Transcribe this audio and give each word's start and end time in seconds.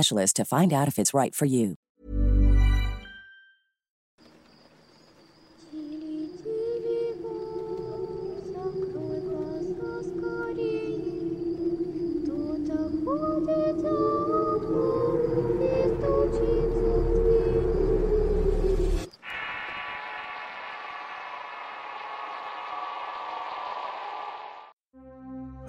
specialist 0.00 0.36
to 0.36 0.44
find 0.44 0.72
out 0.72 0.88
if 0.88 0.98
it's 0.98 1.14
right 1.14 1.34
for 1.34 1.46
you. 1.46 1.76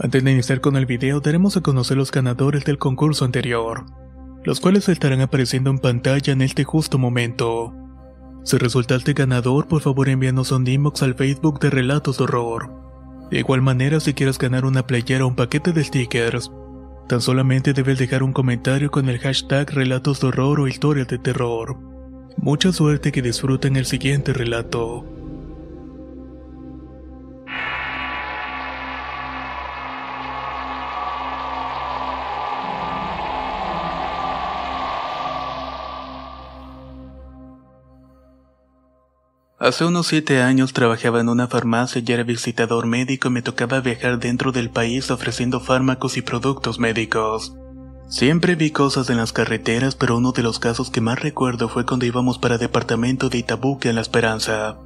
Antes 0.03 0.23
de 0.23 0.31
iniciar 0.31 0.61
con 0.61 0.75
el 0.77 0.87
video, 0.87 1.19
daremos 1.19 1.57
a 1.57 1.61
conocer 1.61 1.95
los 1.95 2.11
ganadores 2.11 2.65
del 2.65 2.79
concurso 2.79 3.23
anterior 3.23 3.85
los 4.43 4.59
cuales 4.59 4.89
estarán 4.89 5.21
apareciendo 5.21 5.69
en 5.69 5.79
pantalla 5.79 6.33
en 6.33 6.41
este 6.41 6.63
justo 6.63 6.97
momento. 6.97 7.73
Si 8.43 8.57
resultaste 8.57 9.13
ganador, 9.13 9.67
por 9.67 9.81
favor 9.81 10.09
envíanos 10.09 10.51
un 10.51 10.67
inbox 10.67 11.03
al 11.03 11.15
Facebook 11.15 11.59
de 11.59 11.69
Relatos 11.69 12.17
de 12.17 12.23
Horror. 12.23 12.71
De 13.29 13.39
igual 13.39 13.61
manera, 13.61 13.99
si 13.99 14.13
quieres 14.13 14.37
ganar 14.37 14.65
una 14.65 14.87
playera 14.87 15.25
o 15.25 15.27
un 15.27 15.35
paquete 15.35 15.71
de 15.71 15.83
stickers, 15.83 16.51
tan 17.07 17.21
solamente 17.21 17.73
debes 17.73 17.99
dejar 17.99 18.23
un 18.23 18.33
comentario 18.33 18.89
con 18.89 19.09
el 19.09 19.19
hashtag 19.19 19.69
Relatos 19.71 20.21
de 20.21 20.27
Horror 20.27 20.59
o 20.59 20.67
Historias 20.67 21.07
de 21.07 21.19
Terror. 21.19 21.77
Mucha 22.37 22.71
suerte 22.71 23.11
que 23.11 23.21
disfruten 23.21 23.75
el 23.75 23.85
siguiente 23.85 24.33
relato. 24.33 25.05
Hace 39.61 39.85
unos 39.85 40.07
siete 40.07 40.41
años 40.41 40.73
trabajaba 40.73 41.19
en 41.19 41.29
una 41.29 41.47
farmacia 41.47 42.01
y 42.03 42.11
era 42.11 42.23
visitador 42.23 42.87
médico 42.87 43.27
y 43.27 43.31
me 43.31 43.43
tocaba 43.43 43.79
viajar 43.79 44.17
dentro 44.17 44.51
del 44.51 44.71
país 44.71 45.11
ofreciendo 45.11 45.59
fármacos 45.59 46.17
y 46.17 46.23
productos 46.23 46.79
médicos. 46.79 47.53
Siempre 48.09 48.55
vi 48.55 48.71
cosas 48.71 49.11
en 49.11 49.17
las 49.17 49.33
carreteras, 49.33 49.93
pero 49.93 50.17
uno 50.17 50.31
de 50.31 50.41
los 50.41 50.57
casos 50.57 50.89
que 50.89 50.99
más 50.99 51.21
recuerdo 51.21 51.69
fue 51.69 51.85
cuando 51.85 52.07
íbamos 52.07 52.39
para 52.39 52.57
departamento 52.57 53.29
de 53.29 53.37
Itabuque 53.37 53.89
en 53.89 53.95
La 53.95 54.01
Esperanza. 54.01 54.79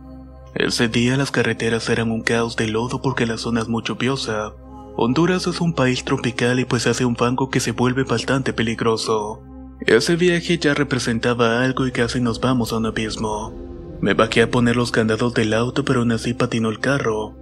Ese 0.55 0.89
día 0.89 1.15
las 1.15 1.31
carreteras 1.31 1.87
eran 1.87 2.11
un 2.11 2.21
caos 2.21 2.57
de 2.57 2.67
lodo 2.67 3.01
porque 3.01 3.25
la 3.25 3.37
zona 3.37 3.61
es 3.61 3.69
muy 3.69 3.81
lluviosa. 3.81 4.51
Honduras 4.97 5.47
es 5.47 5.61
un 5.61 5.71
país 5.71 6.03
tropical 6.03 6.59
y 6.59 6.65
pues 6.65 6.85
hace 6.85 7.05
un 7.05 7.15
fango 7.15 7.49
que 7.49 7.61
se 7.61 7.71
vuelve 7.71 8.03
bastante 8.03 8.51
peligroso. 8.51 9.41
Ese 9.79 10.17
viaje 10.17 10.57
ya 10.57 10.73
representaba 10.73 11.63
algo 11.63 11.87
y 11.87 11.93
casi 11.93 12.19
nos 12.19 12.41
vamos 12.41 12.73
a 12.73 12.77
un 12.77 12.87
abismo. 12.87 13.74
Me 14.01 14.13
bajé 14.13 14.43
a 14.43 14.51
poner 14.51 14.75
los 14.75 14.91
candados 14.91 15.33
del 15.33 15.53
auto 15.53 15.85
pero 15.85 16.01
aún 16.01 16.11
así 16.11 16.33
patinó 16.33 16.69
el 16.69 16.79
carro. 16.79 17.35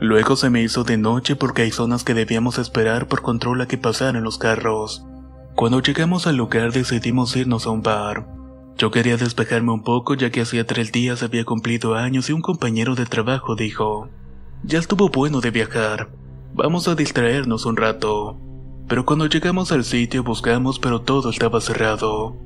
Luego 0.00 0.36
se 0.36 0.48
me 0.48 0.62
hizo 0.62 0.84
de 0.84 0.96
noche 0.96 1.34
porque 1.34 1.62
hay 1.62 1.70
zonas 1.70 2.04
que 2.04 2.14
debíamos 2.14 2.58
esperar 2.58 3.08
por 3.08 3.22
control 3.22 3.60
a 3.60 3.66
que 3.66 3.78
pasaran 3.78 4.22
los 4.22 4.38
carros. 4.38 5.04
Cuando 5.56 5.82
llegamos 5.82 6.28
al 6.28 6.36
lugar 6.36 6.72
decidimos 6.72 7.34
irnos 7.34 7.66
a 7.66 7.70
un 7.70 7.82
bar. 7.82 8.28
Yo 8.76 8.92
quería 8.92 9.16
despejarme 9.16 9.72
un 9.72 9.82
poco 9.82 10.14
ya 10.14 10.30
que 10.30 10.40
hacía 10.40 10.64
tres 10.64 10.92
días 10.92 11.24
había 11.24 11.44
cumplido 11.44 11.96
años 11.96 12.30
y 12.30 12.32
un 12.32 12.42
compañero 12.42 12.94
de 12.94 13.06
trabajo 13.06 13.56
dijo, 13.56 14.08
ya 14.62 14.78
estuvo 14.78 15.08
bueno 15.08 15.40
de 15.40 15.50
viajar, 15.50 16.10
vamos 16.54 16.86
a 16.86 16.94
distraernos 16.94 17.66
un 17.66 17.76
rato. 17.76 18.38
Pero 18.86 19.04
cuando 19.04 19.26
llegamos 19.26 19.72
al 19.72 19.82
sitio 19.82 20.22
buscamos 20.22 20.78
pero 20.78 21.00
todo 21.00 21.30
estaba 21.30 21.60
cerrado. 21.60 22.36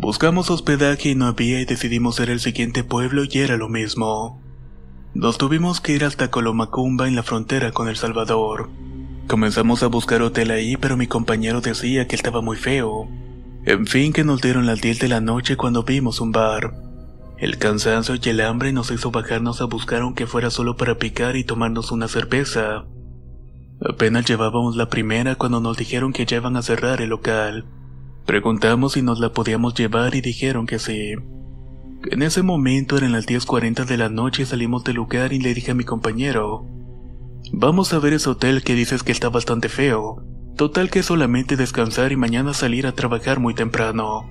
Buscamos 0.00 0.48
hospedaje 0.48 1.08
y 1.08 1.14
no 1.16 1.26
había 1.26 1.60
y 1.60 1.64
decidimos 1.64 2.20
ir 2.20 2.30
al 2.30 2.38
siguiente 2.38 2.84
pueblo 2.84 3.24
y 3.28 3.38
era 3.40 3.56
lo 3.56 3.68
mismo. 3.68 4.40
Nos 5.12 5.38
tuvimos 5.38 5.80
que 5.80 5.90
ir 5.90 6.04
hasta 6.04 6.30
Colomacumba 6.30 7.08
en 7.08 7.16
la 7.16 7.24
frontera 7.24 7.72
con 7.72 7.88
El 7.88 7.96
Salvador. 7.96 8.70
Comenzamos 9.26 9.82
a 9.82 9.88
buscar 9.88 10.22
hotel 10.22 10.52
ahí 10.52 10.76
pero 10.76 10.96
mi 10.96 11.08
compañero 11.08 11.60
decía 11.60 12.06
que 12.06 12.14
estaba 12.14 12.40
muy 12.42 12.56
feo. 12.56 13.08
En 13.64 13.88
fin 13.88 14.12
que 14.12 14.22
nos 14.22 14.40
dieron 14.40 14.66
las 14.66 14.80
10 14.80 15.00
de 15.00 15.08
la 15.08 15.20
noche 15.20 15.56
cuando 15.56 15.82
vimos 15.82 16.20
un 16.20 16.30
bar. 16.30 16.74
El 17.36 17.58
cansancio 17.58 18.14
y 18.22 18.28
el 18.28 18.40
hambre 18.40 18.72
nos 18.72 18.92
hizo 18.92 19.10
bajarnos 19.10 19.60
a 19.60 19.64
buscar 19.64 20.02
aunque 20.02 20.28
fuera 20.28 20.50
solo 20.50 20.76
para 20.76 20.98
picar 20.98 21.34
y 21.34 21.42
tomarnos 21.42 21.90
una 21.90 22.06
cerveza. 22.06 22.84
Apenas 23.84 24.26
llevábamos 24.26 24.76
la 24.76 24.88
primera 24.88 25.34
cuando 25.34 25.60
nos 25.60 25.76
dijeron 25.76 26.12
que 26.12 26.24
ya 26.24 26.36
iban 26.36 26.56
a 26.56 26.62
cerrar 26.62 27.02
el 27.02 27.10
local. 27.10 27.64
Preguntamos 28.28 28.92
si 28.92 29.00
nos 29.00 29.20
la 29.20 29.32
podíamos 29.32 29.72
llevar 29.72 30.14
y 30.14 30.20
dijeron 30.20 30.66
que 30.66 30.78
sí. 30.78 31.14
En 32.10 32.20
ese 32.20 32.42
momento 32.42 32.98
eran 32.98 33.12
las 33.12 33.26
10.40 33.26 33.86
de 33.86 33.96
la 33.96 34.10
noche 34.10 34.42
y 34.42 34.44
salimos 34.44 34.84
del 34.84 34.96
lugar 34.96 35.32
y 35.32 35.38
le 35.38 35.54
dije 35.54 35.70
a 35.70 35.74
mi 35.74 35.84
compañero, 35.84 36.66
vamos 37.54 37.94
a 37.94 37.98
ver 37.98 38.12
ese 38.12 38.28
hotel 38.28 38.62
que 38.62 38.74
dices 38.74 39.02
que 39.02 39.12
está 39.12 39.30
bastante 39.30 39.70
feo. 39.70 40.22
Total 40.58 40.90
que 40.90 41.02
solamente 41.02 41.56
descansar 41.56 42.12
y 42.12 42.16
mañana 42.16 42.52
salir 42.52 42.86
a 42.86 42.92
trabajar 42.92 43.40
muy 43.40 43.54
temprano. 43.54 44.28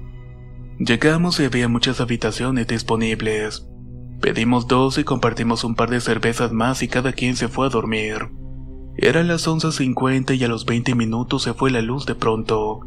Llegamos 0.77 1.39
y 1.39 1.45
había 1.45 1.67
muchas 1.67 1.99
habitaciones 1.99 2.67
disponibles. 2.67 3.67
Pedimos 4.21 4.67
dos 4.67 4.99
y 4.99 5.05
compartimos 5.05 5.63
un 5.63 5.73
par 5.73 5.89
de 5.89 6.01
cervezas 6.01 6.51
más 6.51 6.83
y 6.83 6.87
cada 6.87 7.13
quien 7.13 7.35
se 7.35 7.47
fue 7.47 7.65
a 7.65 7.69
dormir. 7.71 8.29
Eran 8.95 9.27
las 9.27 9.47
11.50 9.47 10.37
y 10.37 10.43
a 10.43 10.47
los 10.47 10.67
20 10.67 10.93
minutos 10.93 11.41
se 11.41 11.55
fue 11.55 11.71
la 11.71 11.81
luz 11.81 12.05
de 12.05 12.13
pronto. 12.13 12.81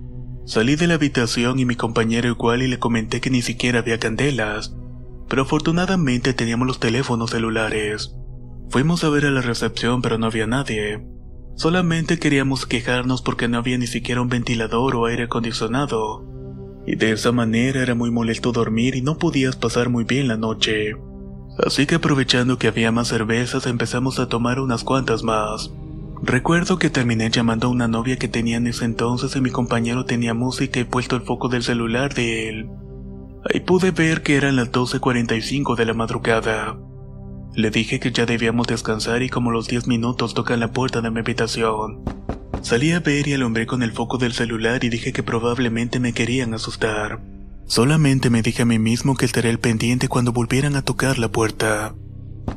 Salí 0.51 0.75
de 0.75 0.89
la 0.89 0.95
habitación 0.95 1.61
y 1.61 1.65
mi 1.65 1.77
compañero 1.77 2.27
igual 2.27 2.63
y 2.63 2.67
le 2.67 2.81
comenté 2.81 3.21
que 3.21 3.31
ni 3.31 3.41
siquiera 3.41 3.79
había 3.79 4.01
candelas, 4.01 4.75
pero 5.29 5.43
afortunadamente 5.43 6.35
teníamos 6.35 6.67
los 6.67 6.81
teléfonos 6.81 7.31
celulares. 7.31 8.17
Fuimos 8.69 9.05
a 9.05 9.11
ver 9.11 9.27
a 9.27 9.31
la 9.31 9.43
recepción 9.43 10.03
pero 10.03 10.19
no 10.19 10.27
había 10.27 10.49
nadie. 10.49 11.07
Solamente 11.55 12.19
queríamos 12.19 12.67
quejarnos 12.67 13.23
porque 13.23 13.47
no 13.47 13.59
había 13.59 13.79
ni 13.79 13.87
siquiera 13.87 14.23
un 14.23 14.29
ventilador 14.29 14.97
o 14.97 15.07
aire 15.07 15.23
acondicionado. 15.23 16.27
Y 16.85 16.97
de 16.97 17.13
esa 17.13 17.31
manera 17.31 17.81
era 17.81 17.95
muy 17.95 18.11
molesto 18.11 18.51
dormir 18.51 18.97
y 18.97 19.03
no 19.03 19.19
podías 19.19 19.55
pasar 19.55 19.89
muy 19.89 20.03
bien 20.03 20.27
la 20.27 20.37
noche. 20.37 20.97
Así 21.65 21.87
que 21.87 21.95
aprovechando 21.95 22.59
que 22.59 22.67
había 22.67 22.91
más 22.91 23.07
cervezas 23.07 23.69
empezamos 23.69 24.19
a 24.19 24.29
tomar 24.29 24.59
unas 24.59 24.83
cuantas 24.83 25.23
más. 25.23 25.71
Recuerdo 26.23 26.79
que 26.79 26.91
terminé 26.91 27.31
llamando 27.31 27.67
a 27.67 27.71
una 27.71 27.89
novia 27.89 28.19
que 28.19 28.29
tenía 28.29 28.59
en 28.59 28.67
ese 28.67 28.85
entonces 28.85 29.35
y 29.37 29.41
mi 29.41 29.51
compañero 29.51 30.05
tenía 30.05 30.35
música 30.35 30.79
y 30.79 30.85
puesto 30.85 31.17
el 31.17 31.23
foco 31.23 31.49
del 31.49 31.63
celular 31.63 32.13
de 32.13 32.49
él. 32.49 32.69
Ahí 33.53 33.61
pude 33.61 33.91
ver 33.91 34.23
que 34.23 34.37
eran 34.37 34.57
las 34.57 34.71
12.45 34.71 35.77
de 35.77 35.87
la 35.87 35.95
madrugada. 35.95 36.79
Le 37.55 37.71
dije 37.71 38.01
que 38.01 38.13
ya 38.13 38.27
debíamos 38.27 38.67
descansar 38.67 39.23
y 39.23 39.31
como 39.31 39.51
los 39.51 39.67
10 39.67 39.87
minutos 39.87 40.35
tocan 40.35 40.61
la 40.61 40.73
puerta 40.73 41.01
de 41.01 41.11
mi 41.11 41.21
habitación. 41.21 42.03
Salí 42.61 42.93
a 42.93 43.01
ver 43.01 43.27
y 43.27 43.33
alumbré 43.33 43.67
con 43.67 43.83
el 43.83 43.93
foco 43.93 44.19
del 44.19 44.35
celular 44.35 44.85
y 44.85 44.91
dije 44.91 45.15
que 45.15 45.23
probablemente 45.23 46.01
me 46.01 46.13
querían 46.13 46.53
asustar. 46.53 47.21
Solamente 47.65 48.29
me 48.29 48.43
dije 48.43 48.63
a 48.63 48.67
mí 48.67 48.79
mismo 48.79 49.17
que 49.17 49.25
estaré 49.25 49.49
al 49.49 49.59
pendiente 49.59 50.09
cuando 50.09 50.33
volvieran 50.33 50.77
a 50.77 50.83
tocar 50.83 51.19
la 51.19 51.29
puerta. 51.29 51.95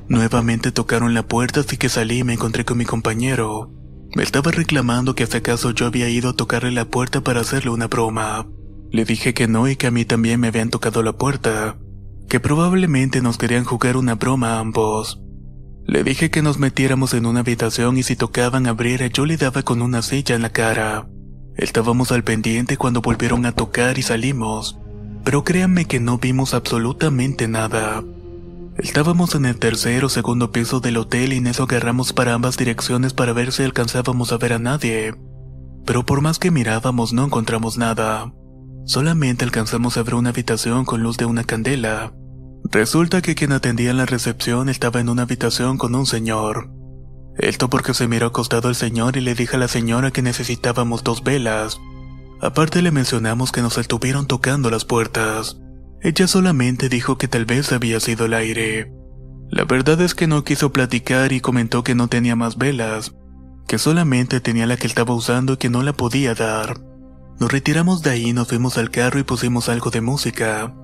Nuevamente 0.08 0.72
tocaron 0.72 1.14
la 1.14 1.28
puerta 1.28 1.62
así 1.62 1.78
que 1.78 1.90
salí 1.90 2.20
y 2.20 2.24
me 2.24 2.34
encontré 2.34 2.66
con 2.66 2.78
mi 2.78 2.86
compañero. 2.86 3.72
Me 4.16 4.24
estaba 4.24 4.52
reclamando 4.52 5.16
que 5.16 5.24
hasta 5.24 5.40
acaso 5.40 5.72
yo 5.72 5.88
había 5.88 6.10
ido 6.10 6.30
a 6.30 6.36
tocarle 6.36 6.72
la 6.72 6.86
puerta 6.86 7.22
para 7.22 7.42
hacerle 7.42 7.72
una 7.72 7.88
broma. 7.88 8.48
Le 8.92 9.06
dije 9.06 9.34
que 9.34 9.48
no 9.48 9.68
y 9.68 9.76
que 9.76 9.88
a 9.88 9.92
mí 9.92 10.06
también 10.06 10.40
me 10.40 10.50
habían 10.50 10.70
tocado 10.70 11.02
la 11.02 11.14
puerta, 11.14 11.78
que 12.30 12.40
probablemente 12.40 13.22
nos 13.22 13.38
querían 13.40 13.64
jugar 13.64 13.98
una 13.98 14.16
broma 14.16 14.56
a 14.56 14.60
ambos. 14.60 15.20
Le 15.86 16.04
dije 16.04 16.30
que 16.30 16.42
nos 16.42 16.60
metiéramos 16.60 17.14
en 17.14 17.26
una 17.26 17.40
habitación 17.40 17.98
y 17.98 18.04
si 18.04 18.16
tocaban 18.16 18.68
abrir 18.68 19.12
yo 19.12 19.26
le 19.26 19.36
daba 19.36 19.64
con 19.64 19.82
una 19.82 20.02
silla 20.02 20.36
en 20.36 20.44
la 20.44 20.52
cara. 20.52 21.08
Estábamos 21.56 22.12
al 22.12 22.24
pendiente 22.24 22.78
cuando 22.78 23.02
volvieron 23.02 23.46
a 23.46 23.52
tocar 23.52 23.98
y 23.98 24.04
salimos, 24.04 24.80
pero 25.24 25.44
créanme 25.44 25.86
que 25.86 26.00
no 26.00 26.20
vimos 26.20 26.54
absolutamente 26.54 27.48
nada. 27.48 28.04
Estábamos 28.78 29.36
en 29.36 29.46
el 29.46 29.60
tercer 29.60 30.04
o 30.04 30.10
segundo 30.10 30.52
piso 30.52 30.80
del 30.80 30.98
hotel 30.98 31.34
y 31.34 31.38
en 31.38 31.48
eso 31.48 31.64
agarramos 31.64 32.12
para 32.12 32.34
ambas 32.34 32.58
direcciones 32.58 33.14
para 33.14 33.32
ver 33.32 33.52
si 33.52 33.64
alcanzábamos 33.64 34.32
a 34.32 34.38
ver 34.38 34.54
a 34.54 34.60
nadie. 34.60 35.14
Pero 35.86 36.06
por 36.06 36.22
más 36.22 36.40
que 36.40 36.50
mirábamos 36.50 37.14
no 37.14 37.26
encontramos 37.26 37.78
nada. 37.78 38.34
Solamente 38.86 39.46
alcanzamos 39.46 39.96
a 39.98 40.04
ver 40.04 40.16
una 40.16 40.30
habitación 40.30 40.86
con 40.86 41.04
luz 41.04 41.18
de 41.18 41.26
una 41.26 41.44
candela. 41.44 42.14
Resulta 42.72 43.22
que 43.22 43.36
quien 43.36 43.52
atendía 43.52 43.92
en 43.92 43.98
la 43.98 44.06
recepción 44.06 44.70
estaba 44.70 45.00
en 45.00 45.10
una 45.10 45.24
habitación 45.24 45.78
con 45.78 45.94
un 45.94 46.08
señor. 46.08 46.72
Esto 47.38 47.70
porque 47.70 47.94
se 47.94 48.08
miró 48.08 48.28
acostado 48.28 48.70
el 48.70 48.76
señor 48.76 49.18
y 49.18 49.22
le 49.22 49.36
dije 49.36 49.56
a 49.56 49.60
la 49.60 49.68
señora 49.68 50.12
que 50.12 50.22
necesitábamos 50.22 51.04
dos 51.04 51.24
velas. 51.24 51.80
Aparte 52.42 52.82
le 52.82 52.92
mencionamos 52.92 53.52
que 53.52 53.62
nos 53.62 53.78
estuvieron 53.78 54.26
tocando 54.26 54.70
las 54.70 54.84
puertas. 54.84 55.58
Ella 56.04 56.28
solamente 56.28 56.90
dijo 56.90 57.18
que 57.18 57.30
tal 57.30 57.46
vez 57.46 57.72
había 57.72 58.02
sido 58.02 58.26
el 58.26 58.34
aire. 58.34 58.92
La 59.50 59.64
verdad 59.64 60.02
es 60.02 60.14
que 60.14 60.28
no 60.28 60.44
quiso 60.44 60.74
platicar 60.74 61.32
y 61.32 61.40
comentó 61.40 61.84
que 61.86 61.96
no 61.96 62.10
tenía 62.10 62.36
más 62.36 62.58
velas, 62.58 63.16
que 63.68 63.78
solamente 63.78 64.42
tenía 64.42 64.68
la 64.68 64.76
que 64.76 64.86
estaba 64.88 65.14
usando 65.14 65.54
y 65.54 65.58
que 65.58 65.70
no 65.70 65.82
la 65.82 65.94
podía 65.94 66.36
dar. 66.36 66.82
Nos 67.40 67.52
retiramos 67.52 68.02
de 68.04 68.10
ahí, 68.10 68.34
nos 68.34 68.50
fuimos 68.50 68.78
al 68.78 68.92
carro 68.92 69.18
y 69.18 69.24
pusimos 69.24 69.70
algo 69.70 69.92
de 69.92 70.02
música. 70.02 70.76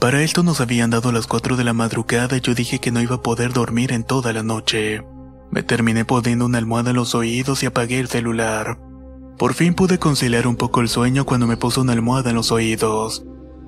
Para 0.00 0.22
esto 0.22 0.42
nos 0.42 0.60
habían 0.60 0.90
dado 0.90 1.12
las 1.12 1.28
4 1.28 1.56
de 1.56 1.62
la 1.62 1.72
madrugada 1.72 2.36
y 2.36 2.40
yo 2.40 2.52
dije 2.54 2.80
que 2.80 2.90
no 2.90 3.00
iba 3.00 3.16
a 3.16 3.22
poder 3.22 3.52
dormir 3.52 3.92
en 3.92 4.02
toda 4.02 4.32
la 4.32 4.42
noche. 4.42 5.04
Me 5.52 5.62
terminé 5.62 6.04
poniendo 6.04 6.46
una 6.46 6.58
almohada 6.58 6.90
en 6.90 6.96
los 6.96 7.14
oídos 7.14 7.62
y 7.62 7.66
apagué 7.66 8.00
el 8.00 8.08
celular. 8.08 8.80
Por 9.38 9.54
fin 9.54 9.74
pude 9.74 10.00
conciliar 10.00 10.48
un 10.48 10.56
poco 10.56 10.80
el 10.80 10.88
sueño 10.88 11.24
cuando 11.24 11.46
me 11.46 11.56
puso 11.56 11.80
una 11.80 11.92
almohada 11.92 12.30
en 12.30 12.36
los 12.36 12.50
oídos. 12.50 13.24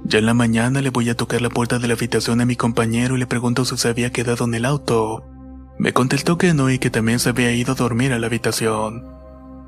Ya 0.08 0.20
en 0.20 0.26
la 0.26 0.35
mañana 0.35 0.82
le 0.82 0.91
voy 0.91 1.11
a 1.11 1.17
tocar 1.17 1.43
la 1.43 1.50
puerta 1.50 1.81
de 1.81 1.88
la 1.88 1.94
habitación 1.94 2.41
a 2.41 2.47
mi 2.47 2.55
compañero 2.55 3.17
y 3.17 3.19
le 3.19 3.26
pregunto 3.26 3.64
si 3.64 3.76
se 3.76 3.88
había 3.88 4.12
quedado 4.12 4.44
en 4.44 4.55
el 4.55 4.64
auto. 4.64 5.25
Me 5.81 5.93
contestó 5.93 6.38
que 6.38 6.55
no 6.55 6.70
y 6.70 6.79
que 6.79 6.91
también 6.91 7.19
se 7.19 7.31
había 7.31 7.50
ido 7.50 7.73
a 7.73 7.75
dormir 7.75 8.12
a 8.12 8.20
la 8.20 8.29
habitación. 8.29 9.05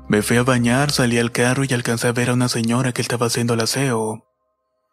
Me 0.07 0.21
fui 0.21 0.37
a 0.37 0.43
bañar, 0.43 0.91
salí 0.91 1.17
al 1.17 1.33
carro 1.33 1.65
y 1.65 1.73
alcancé 1.73 2.07
a 2.07 2.13
ver 2.13 2.29
a 2.29 2.35
una 2.35 2.47
señora 2.47 2.93
que 2.93 3.01
estaba 3.01 3.25
haciendo 3.25 3.53
el 3.53 3.59
aseo. 3.59 4.25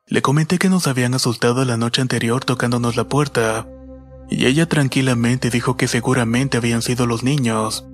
Le 0.08 0.20
comenté 0.20 0.58
que 0.58 0.68
nos 0.68 0.88
habían 0.88 1.14
asustado 1.14 1.64
la 1.64 1.76
noche 1.76 2.02
anterior 2.02 2.44
tocándonos 2.44 2.96
la 2.96 3.04
puerta, 3.04 3.68
y 4.28 4.46
ella 4.46 4.66
tranquilamente 4.66 5.50
dijo 5.50 5.76
que 5.76 5.86
seguramente 5.86 6.56
habían 6.56 6.82
sido 6.82 7.06
los 7.06 7.22
niños, 7.22 7.86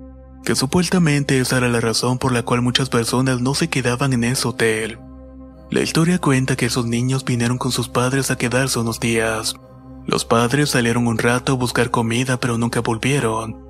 que 0.43 0.55
supuestamente 0.55 1.39
esa 1.39 1.57
era 1.57 1.69
la 1.69 1.81
razón 1.81 2.17
por 2.17 2.31
la 2.31 2.41
cual 2.41 2.63
muchas 2.63 2.89
personas 2.89 3.41
no 3.41 3.53
se 3.53 3.69
quedaban 3.69 4.11
en 4.13 4.23
ese 4.23 4.47
hotel. 4.47 4.97
La 5.71 5.81
historia 5.81 6.19
cuenta 6.19 6.55
que 6.55 6.67
esos 6.67 6.85
niños 6.85 7.25
vinieron 7.25 7.57
con 7.57 7.71
sus 7.71 7.89
padres 7.89 8.31
a 8.31 8.37
quedarse 8.37 8.79
unos 8.79 8.99
días. 8.99 9.55
Los 10.05 10.25
padres 10.25 10.69
salieron 10.69 11.07
un 11.07 11.17
rato 11.17 11.53
a 11.53 11.55
buscar 11.55 11.89
comida 11.89 12.39
pero 12.39 12.57
nunca 12.57 12.81
volvieron. 12.81 13.63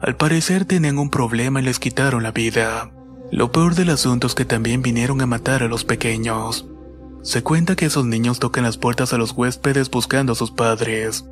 Al 0.00 0.16
parecer 0.16 0.64
tenían 0.64 0.98
un 0.98 1.10
problema 1.10 1.60
y 1.60 1.64
les 1.64 1.78
quitaron 1.78 2.22
la 2.22 2.32
vida. 2.32 2.90
Lo 3.32 3.50
peor 3.50 3.74
del 3.74 3.90
asunto 3.90 4.26
es 4.26 4.34
que 4.34 4.44
también 4.44 4.82
vinieron 4.82 5.20
a 5.20 5.26
matar 5.26 5.62
a 5.62 5.68
los 5.68 5.84
pequeños. 5.84 6.66
Se 7.22 7.42
cuenta 7.42 7.74
que 7.74 7.86
esos 7.86 8.04
niños 8.04 8.38
tocan 8.38 8.62
las 8.62 8.76
puertas 8.76 9.12
a 9.12 9.18
los 9.18 9.32
huéspedes 9.32 9.90
buscando 9.90 10.32
a 10.32 10.36
sus 10.36 10.52
padres. 10.52 11.24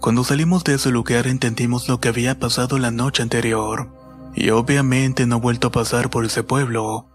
Cuando 0.00 0.22
salimos 0.22 0.64
de 0.64 0.74
ese 0.74 0.90
lugar 0.90 1.26
entendimos 1.26 1.88
lo 1.88 1.98
que 1.98 2.08
había 2.08 2.38
pasado 2.38 2.78
la 2.78 2.90
noche 2.90 3.22
anterior, 3.22 3.90
y 4.34 4.50
obviamente 4.50 5.26
no 5.26 5.36
he 5.36 5.40
vuelto 5.40 5.68
a 5.68 5.72
pasar 5.72 6.08
por 6.08 6.24
ese 6.24 6.42
pueblo. 6.42 7.09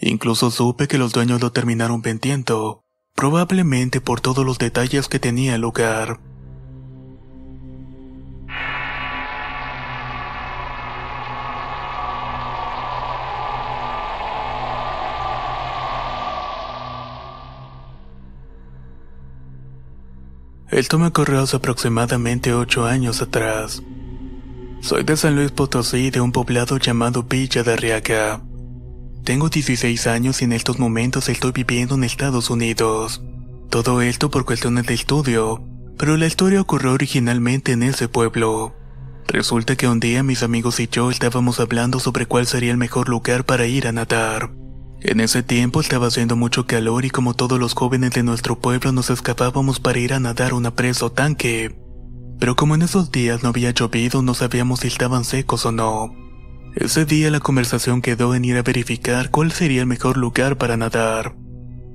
Incluso 0.00 0.50
supe 0.50 0.88
que 0.88 0.98
los 0.98 1.12
dueños 1.12 1.40
lo 1.40 1.52
terminaron 1.52 2.00
vendiendo, 2.00 2.84
probablemente 3.14 4.00
por 4.00 4.20
todos 4.20 4.46
los 4.46 4.58
detalles 4.58 5.08
que 5.08 5.18
tenía 5.18 5.54
el 5.54 5.60
lugar. 5.60 6.20
Esto 20.70 20.98
me 20.98 21.08
ocurrió 21.08 21.40
hace 21.40 21.56
aproximadamente 21.56 22.54
ocho 22.54 22.86
años 22.86 23.20
atrás. 23.20 23.82
Soy 24.80 25.02
de 25.02 25.16
San 25.16 25.34
Luis 25.34 25.50
Potosí, 25.50 26.10
de 26.10 26.20
un 26.20 26.32
poblado 26.32 26.78
llamado 26.78 27.24
Villa 27.24 27.62
de 27.62 27.72
Arriaga. 27.72 28.40
Tengo 29.24 29.48
16 29.48 30.06
años 30.06 30.40
y 30.40 30.44
en 30.44 30.52
estos 30.52 30.78
momentos 30.78 31.28
estoy 31.28 31.52
viviendo 31.52 31.94
en 31.94 32.04
Estados 32.04 32.50
Unidos. 32.50 33.22
Todo 33.68 34.00
esto 34.02 34.30
por 34.30 34.44
cuestiones 34.44 34.86
de 34.86 34.94
estudio, 34.94 35.62
pero 35.98 36.16
la 36.16 36.26
historia 36.26 36.60
ocurrió 36.60 36.92
originalmente 36.92 37.72
en 37.72 37.82
ese 37.82 38.08
pueblo. 38.08 38.74
Resulta 39.28 39.76
que 39.76 39.86
un 39.86 40.00
día 40.00 40.22
mis 40.22 40.42
amigos 40.42 40.80
y 40.80 40.88
yo 40.88 41.10
estábamos 41.10 41.60
hablando 41.60 42.00
sobre 42.00 42.26
cuál 42.26 42.46
sería 42.46 42.72
el 42.72 42.78
mejor 42.78 43.08
lugar 43.08 43.44
para 43.44 43.66
ir 43.66 43.86
a 43.86 43.92
nadar. 43.92 44.50
En 45.02 45.20
ese 45.20 45.42
tiempo 45.42 45.80
estaba 45.80 46.08
haciendo 46.08 46.34
mucho 46.34 46.66
calor 46.66 47.04
y 47.04 47.10
como 47.10 47.34
todos 47.34 47.60
los 47.60 47.74
jóvenes 47.74 48.12
de 48.12 48.22
nuestro 48.22 48.58
pueblo 48.58 48.90
nos 48.92 49.10
escapábamos 49.10 49.80
para 49.80 49.98
ir 49.98 50.14
a 50.14 50.20
nadar 50.20 50.54
una 50.54 50.74
presa 50.74 51.06
o 51.06 51.12
tanque. 51.12 51.78
Pero 52.38 52.56
como 52.56 52.74
en 52.74 52.82
esos 52.82 53.12
días 53.12 53.42
no 53.42 53.50
había 53.50 53.70
llovido, 53.70 54.22
no 54.22 54.34
sabíamos 54.34 54.80
si 54.80 54.88
estaban 54.88 55.24
secos 55.24 55.64
o 55.66 55.72
no. 55.72 56.29
Ese 56.76 57.04
día 57.04 57.30
la 57.30 57.40
conversación 57.40 58.00
quedó 58.00 58.34
en 58.34 58.44
ir 58.44 58.56
a 58.56 58.62
verificar 58.62 59.30
cuál 59.30 59.50
sería 59.50 59.80
el 59.80 59.86
mejor 59.86 60.16
lugar 60.16 60.56
para 60.56 60.76
nadar. 60.76 61.34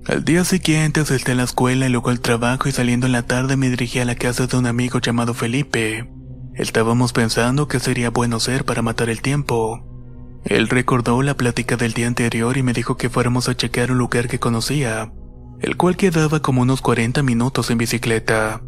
Al 0.06 0.24
día 0.24 0.44
siguiente 0.44 1.04
salté 1.06 1.32
a 1.32 1.36
la 1.36 1.44
escuela 1.44 1.88
y 1.88 1.90
luego 1.90 2.10
al 2.10 2.20
trabajo 2.20 2.68
y 2.68 2.72
saliendo 2.72 3.06
en 3.06 3.14
la 3.14 3.24
tarde 3.24 3.58
me 3.58 3.70
dirigí 3.70 4.00
a 4.00 4.06
la 4.06 4.16
casa 4.16 4.48
de 4.48 4.58
un 4.58 4.68
amigo 4.68 5.00
llamado 5.00 5.34
Felipe. 5.34 6.08
Estábamos 6.54 7.14
pensando 7.14 7.68
que 7.68 7.80
sería 7.80 8.10
bueno 8.10 8.40
ser 8.40 8.66
para 8.66 8.82
matar 8.82 9.10
el 9.10 9.22
tiempo. 9.22 9.84
Él 10.44 10.68
recordó 10.68 11.22
la 11.24 11.36
plática 11.36 11.76
del 11.76 11.94
día 11.94 12.08
anterior 12.08 12.56
y 12.56 12.64
me 12.64 12.74
dijo 12.74 12.98
que 12.98 13.10
fuéramos 13.10 13.50
a 13.50 13.56
chequear 13.56 13.92
un 13.92 13.98
lugar 13.98 14.28
que 14.28 14.40
conocía, 14.40 15.12
el 15.62 15.76
cual 15.76 15.98
quedaba 15.98 16.42
como 16.42 16.62
unos 16.62 16.82
40 16.82 17.24
minutos 17.24 17.72
en 17.72 17.80
bicicleta. 17.80 18.62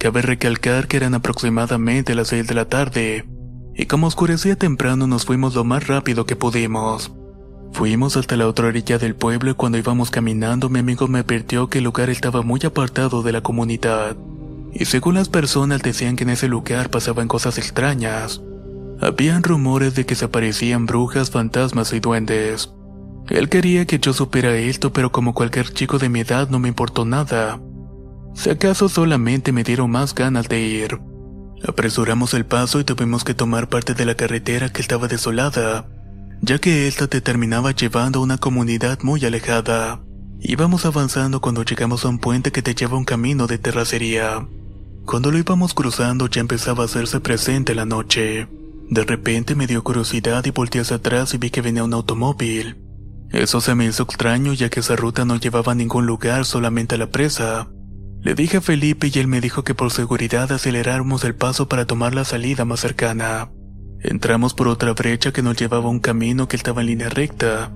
Cabe 0.00 0.22
recalcar 0.22 0.88
que 0.88 0.96
eran 0.96 1.14
aproximadamente 1.14 2.16
las 2.16 2.28
6 2.28 2.48
de 2.48 2.54
la 2.54 2.64
tarde, 2.64 3.24
y 3.74 3.86
como 3.86 4.06
oscurecía 4.06 4.56
temprano 4.56 5.06
nos 5.06 5.24
fuimos 5.24 5.54
lo 5.54 5.64
más 5.64 5.86
rápido 5.86 6.26
que 6.26 6.36
pudimos. 6.36 7.12
Fuimos 7.72 8.16
hasta 8.16 8.36
la 8.36 8.46
otra 8.46 8.68
orilla 8.68 8.98
del 8.98 9.14
pueblo 9.14 9.50
y 9.50 9.54
cuando 9.54 9.78
íbamos 9.78 10.10
caminando 10.10 10.68
mi 10.68 10.80
amigo 10.80 11.08
me 11.08 11.20
advirtió 11.20 11.68
que 11.68 11.78
el 11.78 11.84
lugar 11.84 12.10
estaba 12.10 12.42
muy 12.42 12.60
apartado 12.64 13.22
de 13.22 13.32
la 13.32 13.40
comunidad, 13.40 14.16
y 14.74 14.84
según 14.84 15.14
las 15.14 15.28
personas 15.28 15.82
decían 15.82 16.16
que 16.16 16.24
en 16.24 16.30
ese 16.30 16.48
lugar 16.48 16.90
pasaban 16.90 17.28
cosas 17.28 17.58
extrañas. 17.58 18.42
Habían 19.00 19.42
rumores 19.42 19.94
de 19.94 20.06
que 20.06 20.14
se 20.14 20.26
aparecían 20.26 20.86
brujas, 20.86 21.30
fantasmas 21.30 21.92
y 21.92 22.00
duendes. 22.00 22.70
Él 23.28 23.48
quería 23.48 23.86
que 23.86 23.98
yo 23.98 24.12
supiera 24.12 24.54
esto, 24.56 24.92
pero 24.92 25.10
como 25.10 25.34
cualquier 25.34 25.72
chico 25.72 25.98
de 25.98 26.08
mi 26.08 26.20
edad 26.20 26.50
no 26.50 26.58
me 26.58 26.68
importó 26.68 27.04
nada. 27.04 27.60
Si 28.34 28.50
acaso 28.50 28.88
solamente 28.88 29.52
me 29.52 29.64
dieron 29.64 29.90
más 29.90 30.14
ganas 30.14 30.48
de 30.48 30.60
ir. 30.60 31.00
Apresuramos 31.66 32.34
el 32.34 32.44
paso 32.44 32.80
y 32.80 32.84
tuvimos 32.84 33.24
que 33.24 33.34
tomar 33.34 33.68
parte 33.68 33.94
de 33.94 34.04
la 34.04 34.16
carretera 34.16 34.72
que 34.72 34.82
estaba 34.82 35.06
desolada, 35.06 35.86
ya 36.40 36.58
que 36.58 36.88
esta 36.88 37.06
te 37.06 37.20
terminaba 37.20 37.70
llevando 37.70 38.18
a 38.18 38.22
una 38.22 38.38
comunidad 38.38 38.98
muy 39.02 39.24
alejada. 39.24 40.00
Íbamos 40.40 40.86
avanzando 40.86 41.40
cuando 41.40 41.62
llegamos 41.62 42.04
a 42.04 42.08
un 42.08 42.18
puente 42.18 42.50
que 42.50 42.62
te 42.62 42.74
lleva 42.74 42.94
a 42.94 42.98
un 42.98 43.04
camino 43.04 43.46
de 43.46 43.58
terracería. 43.58 44.44
Cuando 45.06 45.30
lo 45.30 45.38
íbamos 45.38 45.72
cruzando 45.72 46.26
ya 46.26 46.40
empezaba 46.40 46.82
a 46.82 46.86
hacerse 46.86 47.20
presente 47.20 47.76
la 47.76 47.84
noche. 47.84 48.48
De 48.90 49.04
repente 49.04 49.54
me 49.54 49.68
dio 49.68 49.84
curiosidad 49.84 50.44
y 50.44 50.50
volteé 50.50 50.80
hacia 50.80 50.96
atrás 50.96 51.32
y 51.34 51.38
vi 51.38 51.50
que 51.50 51.62
venía 51.62 51.84
un 51.84 51.94
automóvil. 51.94 52.76
Eso 53.30 53.60
se 53.60 53.74
me 53.76 53.86
hizo 53.86 54.02
extraño 54.02 54.52
ya 54.52 54.68
que 54.68 54.80
esa 54.80 54.96
ruta 54.96 55.24
no 55.24 55.36
llevaba 55.36 55.72
a 55.72 55.76
ningún 55.76 56.06
lugar, 56.06 56.44
solamente 56.44 56.96
a 56.96 56.98
la 56.98 57.06
presa. 57.10 57.68
Le 58.22 58.34
dije 58.34 58.58
a 58.58 58.60
Felipe 58.60 59.10
y 59.12 59.18
él 59.18 59.26
me 59.26 59.40
dijo 59.40 59.64
que 59.64 59.74
por 59.74 59.90
seguridad 59.90 60.52
aceleráramos 60.52 61.24
el 61.24 61.34
paso 61.34 61.68
para 61.68 61.86
tomar 61.86 62.14
la 62.14 62.24
salida 62.24 62.64
más 62.64 62.78
cercana. 62.78 63.50
Entramos 64.00 64.54
por 64.54 64.68
otra 64.68 64.92
brecha 64.92 65.32
que 65.32 65.42
nos 65.42 65.56
llevaba 65.56 65.86
a 65.86 65.90
un 65.90 65.98
camino 65.98 66.46
que 66.46 66.54
estaba 66.56 66.82
en 66.82 66.86
línea 66.86 67.08
recta. 67.08 67.72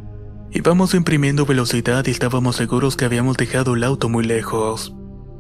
Íbamos 0.53 0.95
imprimiendo 0.95 1.47
velocidad 1.47 2.07
y 2.07 2.13
estábamos 2.13 2.55
seguros 2.55 2.97
que 2.97 3.05
habíamos 3.05 3.37
dejado 3.37 3.75
el 3.75 3.83
auto 3.83 4.09
muy 4.09 4.25
lejos. 4.25 4.95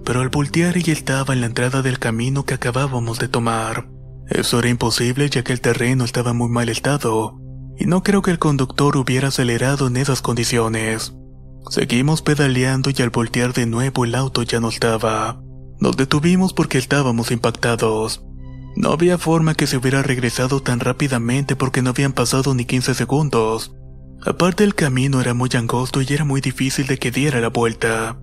Pero 0.04 0.20
al 0.20 0.28
voltear 0.28 0.76
ella 0.76 0.92
estaba 0.92 1.34
en 1.34 1.40
la 1.40 1.46
entrada 1.46 1.82
del 1.82 2.00
camino 2.00 2.44
que 2.44 2.54
acabábamos 2.54 3.20
de 3.20 3.28
tomar. 3.28 3.88
Eso 4.28 4.58
era 4.58 4.68
imposible 4.68 5.30
ya 5.30 5.44
que 5.44 5.52
el 5.52 5.60
terreno 5.60 6.04
estaba 6.04 6.32
muy 6.32 6.48
mal 6.48 6.68
estado, 6.68 7.38
y 7.78 7.86
no 7.86 8.02
creo 8.02 8.22
que 8.22 8.32
el 8.32 8.40
conductor 8.40 8.96
hubiera 8.96 9.28
acelerado 9.28 9.86
en 9.86 9.96
esas 9.96 10.20
condiciones. 10.20 11.14
Seguimos 11.68 12.22
pedaleando 12.22 12.90
y 12.96 13.02
al 13.02 13.10
voltear 13.10 13.52
de 13.52 13.66
nuevo 13.66 14.04
el 14.04 14.14
auto 14.14 14.42
ya 14.42 14.60
no 14.60 14.68
estaba. 14.68 15.40
Nos 15.80 15.96
detuvimos 15.96 16.52
porque 16.52 16.78
estábamos 16.78 17.30
impactados. 17.30 18.24
No 18.76 18.92
había 18.92 19.18
forma 19.18 19.54
que 19.54 19.66
se 19.66 19.76
hubiera 19.76 20.02
regresado 20.02 20.60
tan 20.60 20.80
rápidamente 20.80 21.56
porque 21.56 21.82
no 21.82 21.90
habían 21.90 22.12
pasado 22.12 22.54
ni 22.54 22.64
15 22.64 22.94
segundos. 22.94 23.74
Aparte 24.24 24.64
el 24.64 24.74
camino 24.74 25.20
era 25.20 25.34
muy 25.34 25.50
angosto 25.54 26.02
y 26.02 26.06
era 26.10 26.24
muy 26.24 26.40
difícil 26.40 26.86
de 26.86 26.98
que 26.98 27.10
diera 27.10 27.40
la 27.40 27.48
vuelta. 27.48 28.18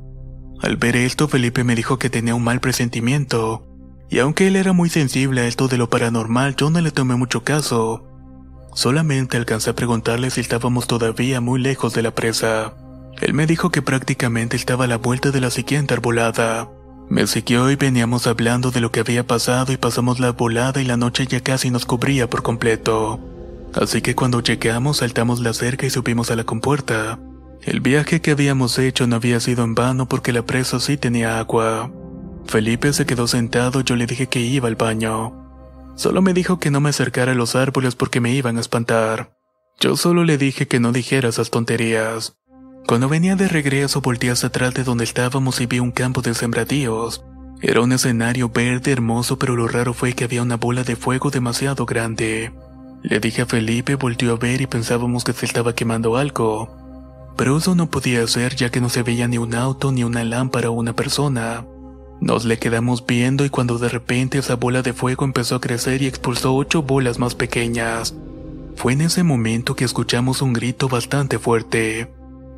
Al 0.61 0.77
ver 0.77 0.95
esto 0.95 1.27
Felipe 1.27 1.63
me 1.63 1.75
dijo 1.75 1.99
que 1.99 2.09
tenía 2.09 2.35
un 2.35 2.43
mal 2.43 2.59
presentimiento, 2.61 3.67
y 4.09 4.19
aunque 4.19 4.47
él 4.47 4.55
era 4.55 4.73
muy 4.73 4.89
sensible 4.89 5.41
a 5.41 5.47
esto 5.47 5.67
de 5.67 5.77
lo 5.77 5.89
paranormal 5.89 6.55
yo 6.55 6.69
no 6.69 6.79
le 6.79 6.91
tomé 6.91 7.15
mucho 7.15 7.43
caso. 7.43 8.07
Solamente 8.73 9.37
alcancé 9.37 9.71
a 9.71 9.75
preguntarle 9.75 10.29
si 10.29 10.41
estábamos 10.41 10.87
todavía 10.87 11.41
muy 11.41 11.59
lejos 11.59 11.93
de 11.93 12.01
la 12.03 12.11
presa. 12.11 12.75
Él 13.21 13.33
me 13.33 13.47
dijo 13.47 13.69
que 13.69 13.81
prácticamente 13.81 14.55
estaba 14.55 14.85
a 14.85 14.87
la 14.87 14.97
vuelta 14.97 15.31
de 15.31 15.41
la 15.41 15.49
siguiente 15.49 15.93
arbolada. 15.93 16.69
Me 17.09 17.27
siguió 17.27 17.69
y 17.69 17.75
veníamos 17.75 18.27
hablando 18.27 18.71
de 18.71 18.81
lo 18.81 18.91
que 18.91 19.01
había 19.01 19.25
pasado 19.25 19.71
y 19.71 19.77
pasamos 19.77 20.19
la 20.19 20.31
volada 20.31 20.81
y 20.81 20.85
la 20.85 20.97
noche 20.97 21.27
ya 21.27 21.41
casi 21.41 21.69
nos 21.69 21.85
cubría 21.85 22.29
por 22.29 22.43
completo. 22.43 23.19
Así 23.73 24.01
que 24.01 24.15
cuando 24.15 24.41
llegamos 24.41 24.97
saltamos 24.97 25.39
la 25.39 25.53
cerca 25.53 25.85
y 25.85 25.89
subimos 25.89 26.31
a 26.31 26.35
la 26.35 26.43
compuerta. 26.43 27.19
El 27.61 27.79
viaje 27.79 28.21
que 28.21 28.31
habíamos 28.31 28.77
hecho 28.77 29.07
no 29.07 29.15
había 29.15 29.39
sido 29.39 29.63
en 29.63 29.75
vano 29.75 30.07
porque 30.07 30.33
la 30.33 30.45
presa 30.45 30.79
sí 30.79 30.97
tenía 30.97 31.39
agua. 31.39 31.91
Felipe 32.45 32.91
se 32.93 33.05
quedó 33.05 33.27
sentado 33.27 33.81
yo 33.81 33.95
le 33.95 34.05
dije 34.05 34.27
que 34.27 34.41
iba 34.41 34.67
al 34.67 34.75
baño. 34.75 35.33
Solo 35.95 36.21
me 36.21 36.33
dijo 36.33 36.59
que 36.59 36.71
no 36.71 36.81
me 36.81 36.89
acercara 36.89 37.33
a 37.33 37.35
los 37.35 37.55
árboles 37.55 37.95
porque 37.95 38.19
me 38.19 38.33
iban 38.33 38.57
a 38.57 38.59
espantar. 38.61 39.37
Yo 39.79 39.95
solo 39.95 40.23
le 40.23 40.37
dije 40.37 40.67
que 40.67 40.79
no 40.79 40.91
dijera 40.91 41.29
esas 41.29 41.49
tonterías. 41.49 42.35
Cuando 42.85 43.07
venía 43.07 43.35
de 43.37 43.47
regreso 43.47 44.01
volteé 44.01 44.31
hacia 44.31 44.49
atrás 44.49 44.73
de 44.73 44.83
donde 44.83 45.05
estábamos 45.05 45.61
y 45.61 45.67
vi 45.67 45.79
un 45.79 45.91
campo 45.91 46.21
de 46.21 46.33
sembradíos. 46.33 47.23
Era 47.61 47.81
un 47.81 47.93
escenario 47.93 48.49
verde 48.49 48.91
hermoso 48.91 49.39
pero 49.39 49.55
lo 49.55 49.67
raro 49.69 49.93
fue 49.93 50.13
que 50.13 50.25
había 50.25 50.41
una 50.41 50.57
bola 50.57 50.83
de 50.83 50.97
fuego 50.97 51.31
demasiado 51.31 51.85
grande. 51.85 52.51
Le 53.01 53.19
dije 53.19 53.43
a 53.43 53.45
Felipe, 53.45 53.95
volteó 53.95 54.33
a 54.33 54.37
ver 54.37 54.61
y 54.61 54.67
pensábamos 54.67 55.23
que 55.23 55.33
se 55.33 55.45
estaba 55.45 55.73
quemando 55.73 56.17
algo. 56.17 56.75
Pero 57.37 57.57
eso 57.57 57.73
no 57.73 57.89
podía 57.89 58.27
ser 58.27 58.55
ya 58.55 58.69
que 58.69 58.81
no 58.81 58.89
se 58.89 59.01
veía 59.01 59.27
ni 59.27 59.37
un 59.37 59.55
auto, 59.55 59.91
ni 59.91 60.03
una 60.03 60.23
lámpara 60.25 60.69
o 60.69 60.73
una 60.73 60.93
persona. 60.93 61.65
Nos 62.19 62.43
le 62.45 62.59
quedamos 62.59 63.05
viendo 63.05 63.45
y 63.45 63.49
cuando 63.49 63.77
de 63.77 63.89
repente 63.89 64.37
esa 64.37 64.55
bola 64.55 64.81
de 64.81 64.93
fuego 64.93 65.23
empezó 65.25 65.55
a 65.55 65.61
crecer 65.61 66.01
y 66.01 66.07
expulsó 66.07 66.53
ocho 66.53 66.83
bolas 66.83 67.17
más 67.17 67.33
pequeñas. 67.33 68.13
Fue 68.75 68.93
en 68.93 69.01
ese 69.01 69.23
momento 69.23 69.75
que 69.75 69.85
escuchamos 69.85 70.41
un 70.41 70.53
grito 70.53 70.89
bastante 70.89 71.39
fuerte. 71.39 72.09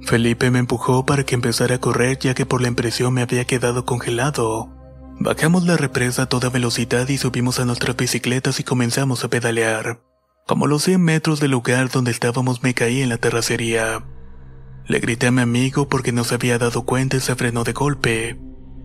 Felipe 0.05 0.51
me 0.51 0.59
empujó 0.59 1.03
para 1.03 1.24
que 1.24 1.33
empezara 1.33 1.75
a 1.75 1.79
correr 1.79 2.19
ya 2.19 2.35
que 2.35 2.45
por 2.45 2.62
la 2.62 2.67
impresión 2.67 3.12
me 3.12 3.24
había 3.24 3.45
quedado 3.45 3.85
congelado. 3.85 4.69
Bajamos 5.19 5.65
la 5.65 5.77
represa 5.77 6.24
a 6.24 6.25
toda 6.27 6.50
velocidad 6.50 7.09
y 7.09 7.17
subimos 7.17 7.59
a 7.59 7.65
nuestras 7.65 7.97
bicicletas 7.97 8.59
y 8.59 8.63
comenzamos 8.63 9.24
a 9.24 9.29
pedalear. 9.29 10.01
Como 10.45 10.67
los 10.67 10.83
100 10.83 11.01
metros 11.01 11.39
del 11.39 11.51
lugar 11.51 11.89
donde 11.89 12.12
estábamos 12.12 12.62
me 12.62 12.75
caí 12.75 13.01
en 13.01 13.09
la 13.09 13.17
terracería. 13.17 14.05
Le 14.85 15.00
grité 15.00 15.25
a 15.25 15.31
mi 15.31 15.41
amigo 15.41 15.89
porque 15.89 16.12
no 16.12 16.24
se 16.24 16.35
había 16.35 16.59
dado 16.59 16.83
cuenta 16.85 17.17
y 17.17 17.19
se 17.19 17.35
frenó 17.35 17.63
de 17.63 17.74
golpe. 17.74 18.39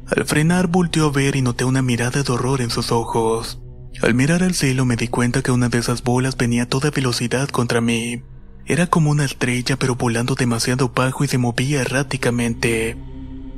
Al 0.07 0.25
frenar 0.25 0.69
volteó 0.69 1.09
a 1.09 1.13
ver 1.13 1.37
y 1.37 1.43
noté 1.43 1.67
una 1.67 1.83
mirada 1.83 2.23
de 2.23 2.33
horror 2.33 2.63
en 2.63 2.71
sus 2.71 2.93
ojos. 2.93 3.61
Al 4.01 4.15
mirar 4.15 4.43
al 4.43 4.55
cielo 4.55 4.87
me 4.87 4.97
di 4.97 5.09
cuenta 5.09 5.43
que 5.43 5.53
una 5.53 5.69
de 5.69 5.79
esas 5.79 6.03
bolas 6.03 6.39
venía 6.39 6.63
a 6.63 6.69
toda 6.69 6.91
velocidad 6.91 7.51
contra 7.51 7.83
mí. 7.83 8.23
Era 8.67 8.87
como 8.87 9.11
una 9.11 9.25
estrella 9.25 9.77
pero 9.77 9.97
volando 9.97 10.35
demasiado 10.35 10.91
bajo 10.95 11.25
y 11.25 11.29
se 11.29 11.39
movía 11.39 11.81
erráticamente. 11.81 12.97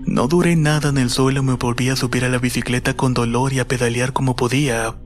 No 0.04 0.26
duré 0.26 0.56
nada 0.56 0.88
en 0.88 0.98
el 0.98 1.10
suelo 1.10 1.42
me 1.42 1.54
volví 1.54 1.88
a 1.88 1.96
subir 1.96 2.24
a 2.24 2.28
la 2.28 2.38
bicicleta 2.38 2.94
con 2.96 3.14
dolor 3.14 3.52
y 3.52 3.60
a 3.60 3.68
pedalear 3.68 4.12
como 4.12 4.34
podía. 4.34 4.96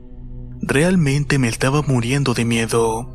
Realmente 0.61 1.37
me 1.37 1.47
estaba 1.47 1.81
muriendo 1.81 2.33
de 2.33 2.45
miedo. 2.45 3.13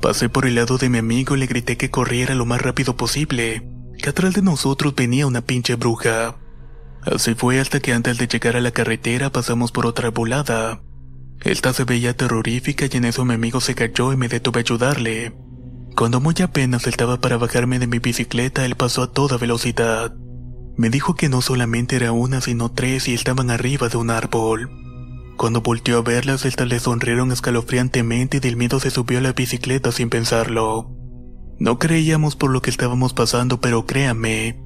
Pasé 0.00 0.28
por 0.28 0.46
el 0.46 0.56
lado 0.56 0.78
de 0.78 0.88
mi 0.88 0.98
amigo 0.98 1.36
y 1.36 1.38
le 1.38 1.46
grité 1.46 1.76
que 1.76 1.90
corriera 1.90 2.34
lo 2.34 2.44
más 2.44 2.60
rápido 2.60 2.96
posible, 2.96 3.62
que 4.02 4.10
atrás 4.10 4.34
de 4.34 4.42
nosotros 4.42 4.96
venía 4.96 5.28
una 5.28 5.42
pinche 5.42 5.76
bruja. 5.76 6.36
Así 7.02 7.34
fue 7.34 7.60
hasta 7.60 7.78
que 7.78 7.92
antes 7.92 8.18
de 8.18 8.26
llegar 8.26 8.56
a 8.56 8.60
la 8.60 8.72
carretera 8.72 9.30
pasamos 9.30 9.70
por 9.70 9.86
otra 9.86 10.10
volada. 10.10 10.82
Esta 11.40 11.72
se 11.72 11.84
veía 11.84 12.16
terrorífica 12.16 12.86
y 12.90 12.96
en 12.96 13.04
eso 13.04 13.24
mi 13.24 13.34
amigo 13.34 13.60
se 13.60 13.74
cayó 13.74 14.12
y 14.12 14.16
me 14.16 14.28
detuve 14.28 14.60
a 14.60 14.62
ayudarle. 14.62 15.34
Cuando 15.96 16.20
muy 16.20 16.34
apenas 16.42 16.86
estaba 16.86 17.20
para 17.20 17.36
bajarme 17.36 17.78
de 17.78 17.86
mi 17.86 17.98
bicicleta, 17.98 18.64
él 18.64 18.76
pasó 18.76 19.02
a 19.02 19.12
toda 19.12 19.36
velocidad. 19.36 20.14
Me 20.76 20.88
dijo 20.88 21.14
que 21.14 21.28
no 21.28 21.42
solamente 21.42 21.96
era 21.96 22.12
una, 22.12 22.40
sino 22.40 22.70
tres 22.70 23.08
y 23.08 23.14
estaban 23.14 23.50
arriba 23.50 23.88
de 23.88 23.98
un 23.98 24.10
árbol. 24.10 24.70
Cuando 25.36 25.60
volteó 25.60 25.98
a 25.98 26.02
verlas, 26.02 26.44
estas 26.44 26.68
le 26.68 26.80
sonrieron 26.80 27.30
escalofriantemente 27.30 28.38
y 28.38 28.40
del 28.40 28.56
miedo 28.56 28.80
se 28.80 28.90
subió 28.90 29.18
a 29.18 29.20
la 29.22 29.32
bicicleta 29.32 29.92
sin 29.92 30.08
pensarlo. 30.08 30.90
No 31.58 31.78
creíamos 31.78 32.36
por 32.36 32.50
lo 32.50 32.62
que 32.62 32.70
estábamos 32.70 33.12
pasando, 33.12 33.60
pero 33.60 33.86
créanme, 33.86 34.60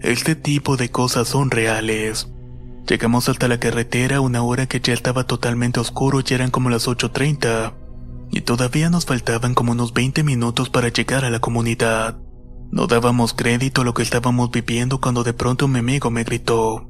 este 0.00 0.36
tipo 0.36 0.76
de 0.76 0.90
cosas 0.90 1.28
son 1.28 1.50
reales. 1.50 2.28
Llegamos 2.88 3.28
hasta 3.28 3.48
la 3.48 3.58
carretera 3.58 4.20
una 4.20 4.42
hora 4.42 4.66
que 4.66 4.80
ya 4.80 4.94
estaba 4.94 5.24
totalmente 5.24 5.80
oscuro 5.80 6.20
y 6.26 6.34
eran 6.34 6.50
como 6.50 6.70
las 6.70 6.86
8.30 6.86 7.74
y 8.30 8.42
todavía 8.42 8.90
nos 8.90 9.06
faltaban 9.06 9.54
como 9.54 9.72
unos 9.72 9.92
20 9.92 10.22
minutos 10.22 10.70
para 10.70 10.88
llegar 10.88 11.24
a 11.24 11.30
la 11.30 11.40
comunidad. 11.40 12.18
No 12.70 12.86
dábamos 12.86 13.32
crédito 13.32 13.80
a 13.80 13.84
lo 13.84 13.94
que 13.94 14.02
estábamos 14.02 14.50
viviendo 14.50 15.00
cuando 15.00 15.24
de 15.24 15.32
pronto 15.32 15.68
mi 15.68 15.78
amigo 15.78 16.10
me 16.10 16.24
gritó. 16.24 16.88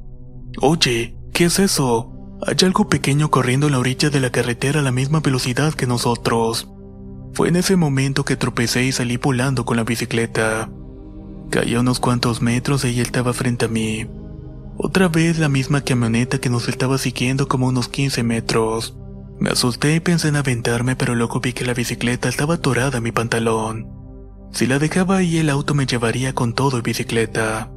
Oye, 0.61 1.17
¿qué 1.33 1.45
es 1.45 1.59
eso? 1.59 2.13
Hay 2.47 2.57
algo 2.65 2.89
pequeño 2.89 3.31
corriendo 3.31 3.67
en 3.67 3.73
la 3.73 3.79
orilla 3.79 4.11
de 4.11 4.21
la 4.21 4.31
carretera 4.31 4.81
a 4.81 4.83
la 4.83 4.93
misma 4.93 5.21
velocidad 5.21 5.75
que 5.75 5.87
nosotros. 5.87 6.69
Fue 7.35 7.49
en 7.49 7.57
ese 7.57 7.77
momento 7.77 8.25
que 8.25 8.37
tropecé 8.37 8.85
y 8.85 8.93
salí 8.93 9.17
volando 9.17 9.65
con 9.65 9.77
la 9.77 9.85
bicicleta. 9.85 10.69
Caí 11.51 11.77
unos 11.77 12.01
cuantos 12.01 12.43
metros 12.43 12.85
y 12.85 12.89
ella 12.89 13.03
estaba 13.03 13.33
frente 13.33 13.67
a 13.67 13.69
mí. 13.69 14.07
Otra 14.77 15.09
vez 15.09 15.39
la 15.39 15.49
misma 15.49 15.81
camioneta 15.83 16.39
que 16.39 16.51
nos 16.51 16.69
estaba 16.69 16.99
siguiendo 16.99 17.47
como 17.47 17.69
unos 17.69 17.89
15 17.89 18.23
metros. 18.25 18.98
Me 19.41 19.51
asusté 19.51 19.95
y 19.95 20.01
pensé 20.01 20.29
en 20.29 20.37
aventarme, 20.37 20.97
pero 20.97 21.15
luego 21.15 21.41
vi 21.41 21.53
que 21.53 21.65
la 21.65 21.75
bicicleta 21.75 22.29
estaba 22.29 22.55
atorada 22.55 22.99
en 22.99 23.05
mi 23.05 23.13
pantalón. 23.13 23.87
Si 24.53 24.67
la 24.67 24.79
dejaba 24.79 25.19
ahí, 25.19 25.39
el 25.39 25.51
auto 25.51 25.75
me 25.75 25.87
llevaría 25.87 26.35
con 26.35 26.55
todo 26.55 26.79
y 26.79 26.83
bicicleta. 26.83 27.71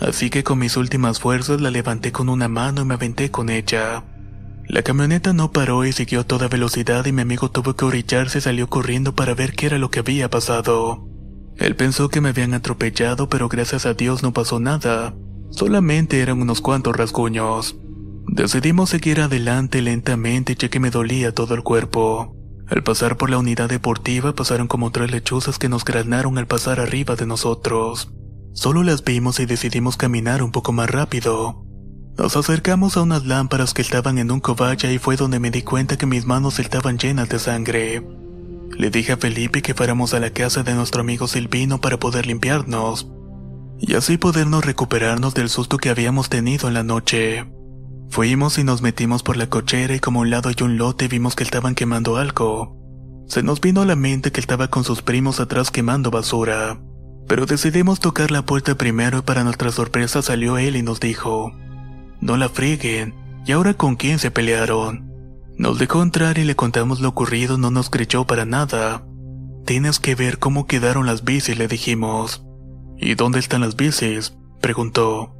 Así 0.00 0.30
que 0.30 0.42
con 0.42 0.58
mis 0.58 0.76
últimas 0.76 1.20
fuerzas 1.20 1.60
la 1.60 1.70
levanté 1.70 2.12
con 2.12 2.28
una 2.28 2.48
mano 2.48 2.82
y 2.82 2.84
me 2.84 2.94
aventé 2.94 3.30
con 3.30 3.50
ella. 3.50 4.04
La 4.66 4.82
camioneta 4.82 5.32
no 5.32 5.52
paró 5.52 5.84
y 5.84 5.92
siguió 5.92 6.20
a 6.20 6.24
toda 6.24 6.48
velocidad 6.48 7.04
y 7.04 7.12
mi 7.12 7.22
amigo 7.22 7.50
tuvo 7.50 7.74
que 7.74 7.84
orillarse 7.84 8.38
y 8.38 8.40
salió 8.40 8.68
corriendo 8.68 9.14
para 9.14 9.34
ver 9.34 9.52
qué 9.52 9.66
era 9.66 9.78
lo 9.78 9.90
que 9.90 9.98
había 9.98 10.30
pasado. 10.30 11.06
Él 11.58 11.76
pensó 11.76 12.08
que 12.08 12.20
me 12.20 12.30
habían 12.30 12.54
atropellado, 12.54 13.28
pero 13.28 13.48
gracias 13.48 13.86
a 13.86 13.94
Dios 13.94 14.22
no 14.22 14.32
pasó 14.32 14.58
nada. 14.58 15.14
Solamente 15.50 16.20
eran 16.20 16.40
unos 16.40 16.60
cuantos 16.60 16.96
rasguños. 16.96 17.76
Decidimos 18.26 18.90
seguir 18.90 19.20
adelante 19.20 19.82
lentamente 19.82 20.54
ya 20.54 20.68
que 20.68 20.80
me 20.80 20.90
dolía 20.90 21.32
todo 21.32 21.54
el 21.54 21.62
cuerpo. 21.62 22.36
Al 22.66 22.82
pasar 22.82 23.16
por 23.16 23.30
la 23.30 23.38
unidad 23.38 23.68
deportiva 23.68 24.34
pasaron 24.34 24.66
como 24.66 24.90
tres 24.90 25.10
lechuzas 25.10 25.58
que 25.58 25.68
nos 25.68 25.84
granaron 25.84 26.38
al 26.38 26.46
pasar 26.46 26.80
arriba 26.80 27.16
de 27.16 27.26
nosotros. 27.26 28.12
Solo 28.52 28.82
las 28.82 29.04
vimos 29.04 29.40
y 29.40 29.46
decidimos 29.46 29.96
caminar 29.96 30.42
un 30.42 30.50
poco 30.50 30.72
más 30.72 30.90
rápido. 30.90 31.64
Nos 32.16 32.36
acercamos 32.36 32.96
a 32.96 33.02
unas 33.02 33.26
lámparas 33.26 33.74
que 33.74 33.82
estaban 33.82 34.18
en 34.18 34.30
un 34.30 34.40
cobaya 34.40 34.90
y 34.90 34.98
fue 34.98 35.16
donde 35.16 35.40
me 35.40 35.50
di 35.50 35.62
cuenta 35.62 35.98
que 35.98 36.06
mis 36.06 36.26
manos 36.26 36.58
estaban 36.58 36.96
llenas 36.96 37.28
de 37.28 37.38
sangre. 37.38 38.06
Le 38.78 38.90
dije 38.90 39.12
a 39.12 39.16
Felipe 39.16 39.62
que 39.62 39.74
fuéramos 39.74 40.14
a 40.14 40.20
la 40.20 40.30
casa 40.30 40.62
de 40.62 40.74
nuestro 40.74 41.02
amigo 41.02 41.28
Silvino 41.28 41.80
para 41.80 41.98
poder 41.98 42.26
limpiarnos 42.26 43.08
y 43.78 43.94
así 43.94 44.16
podernos 44.16 44.64
recuperarnos 44.64 45.34
del 45.34 45.48
susto 45.48 45.76
que 45.76 45.90
habíamos 45.90 46.28
tenido 46.28 46.68
en 46.68 46.74
la 46.74 46.82
noche. 46.82 47.44
Fuimos 48.10 48.58
y 48.58 48.64
nos 48.64 48.82
metimos 48.82 49.22
por 49.22 49.36
la 49.36 49.48
cochera 49.48 49.94
y 49.94 50.00
como 50.00 50.20
a 50.20 50.22
un 50.22 50.30
lado 50.30 50.48
hay 50.48 50.56
un 50.62 50.78
lote 50.78 51.08
vimos 51.08 51.34
que 51.34 51.42
estaban 51.42 51.74
quemando 51.74 52.16
algo. 52.16 52.76
Se 53.26 53.42
nos 53.42 53.60
vino 53.60 53.82
a 53.82 53.86
la 53.86 53.96
mente 53.96 54.30
que 54.32 54.40
estaba 54.40 54.68
con 54.68 54.84
sus 54.84 55.02
primos 55.02 55.40
atrás 55.40 55.70
quemando 55.70 56.10
basura. 56.10 56.80
Pero 57.26 57.46
decidimos 57.46 58.00
tocar 58.00 58.30
la 58.30 58.44
puerta 58.44 58.76
primero 58.76 59.18
y 59.18 59.22
para 59.22 59.44
nuestra 59.44 59.72
sorpresa 59.72 60.22
salió 60.22 60.58
él 60.58 60.76
y 60.76 60.82
nos 60.82 61.00
dijo, 61.00 61.52
No 62.20 62.36
la 62.36 62.48
frieguen, 62.48 63.14
¿y 63.46 63.52
ahora 63.52 63.74
con 63.74 63.96
quién 63.96 64.18
se 64.18 64.30
pelearon? 64.30 65.10
Nos 65.56 65.78
dejó 65.78 66.02
entrar 66.02 66.38
y 66.38 66.44
le 66.44 66.56
contamos 66.56 67.00
lo 67.00 67.08
ocurrido, 67.08 67.58
no 67.58 67.70
nos 67.70 67.88
creyó 67.88 68.26
para 68.26 68.44
nada. 68.44 69.06
Tienes 69.64 69.98
que 69.98 70.14
ver 70.14 70.38
cómo 70.38 70.66
quedaron 70.66 71.06
las 71.06 71.24
bicis, 71.24 71.58
le 71.58 71.68
dijimos. 71.68 72.44
¿Y 72.98 73.14
dónde 73.14 73.38
están 73.38 73.62
las 73.62 73.76
bicis? 73.76 74.34
preguntó. 74.60 75.33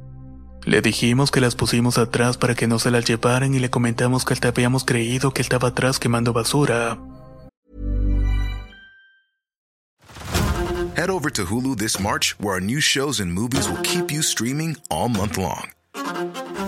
Le 0.65 0.81
dijimos 0.81 1.29
que 1.29 1.41
las 1.41 1.53
pusimos 1.55 1.99
atrás 1.99 2.37
para 2.37 2.55
que 2.55 2.65
no 2.67 2.79
se 2.79 2.89
las 2.89 3.05
llevaran 3.05 3.53
y 3.53 3.59
le 3.59 3.69
comentamos 3.69 4.25
que 4.25 4.33
hasta 4.33 4.47
habíamos 4.47 4.83
creído 4.83 5.31
que 5.31 5.43
estaba 5.43 5.67
atrás 5.67 5.99
quemando 5.99 6.33
basura. 6.33 6.97
Head 10.95 11.09
over 11.09 11.29
to 11.29 11.45
Hulu 11.45 11.77
this 11.77 11.99
March, 11.99 12.35
where 12.39 12.55
our 12.55 12.61
new 12.61 12.79
shows 12.79 13.19
and 13.19 13.31
movies 13.31 13.69
will 13.69 13.81
keep 13.83 14.11
you 14.11 14.23
streaming 14.23 14.77
all 14.89 15.07
month 15.09 15.37
long. 15.37 15.69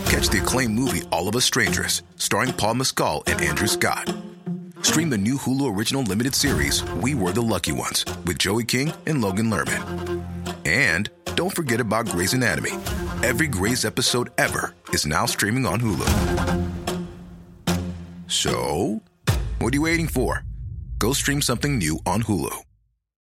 Catch 0.05 0.29
the 0.29 0.39
acclaimed 0.43 0.75
movie 0.75 1.01
All 1.11 1.27
of 1.27 1.35
Us 1.35 1.45
Strangers, 1.45 2.03
starring 2.17 2.53
Paul 2.53 2.75
Mescal 2.75 3.23
and 3.25 3.41
Andrew 3.41 3.67
Scott. 3.67 4.13
Stream 4.83 5.09
the 5.09 5.17
new 5.17 5.37
Hulu 5.37 5.75
original 5.75 6.03
limited 6.03 6.35
series 6.35 6.83
We 7.01 7.15
Were 7.15 7.31
the 7.31 7.41
Lucky 7.41 7.71
Ones 7.71 8.05
with 8.25 8.37
Joey 8.37 8.65
King 8.65 8.91
and 9.07 9.21
Logan 9.21 9.49
Lerman. 9.49 10.21
And 10.65 11.09
don't 11.35 11.55
forget 11.55 11.79
about 11.79 12.09
Grey's 12.09 12.33
Anatomy. 12.33 12.71
Every 13.23 13.47
Grey's 13.47 13.83
episode 13.85 14.29
ever 14.37 14.73
is 14.89 15.05
now 15.05 15.25
streaming 15.25 15.65
on 15.65 15.81
Hulu. 15.81 16.67
So, 18.27 19.01
what 19.59 19.73
are 19.73 19.77
you 19.77 19.81
waiting 19.83 20.07
for? 20.07 20.43
Go 20.97 21.13
stream 21.13 21.41
something 21.41 21.77
new 21.77 21.99
on 22.05 22.23
Hulu. 22.23 22.53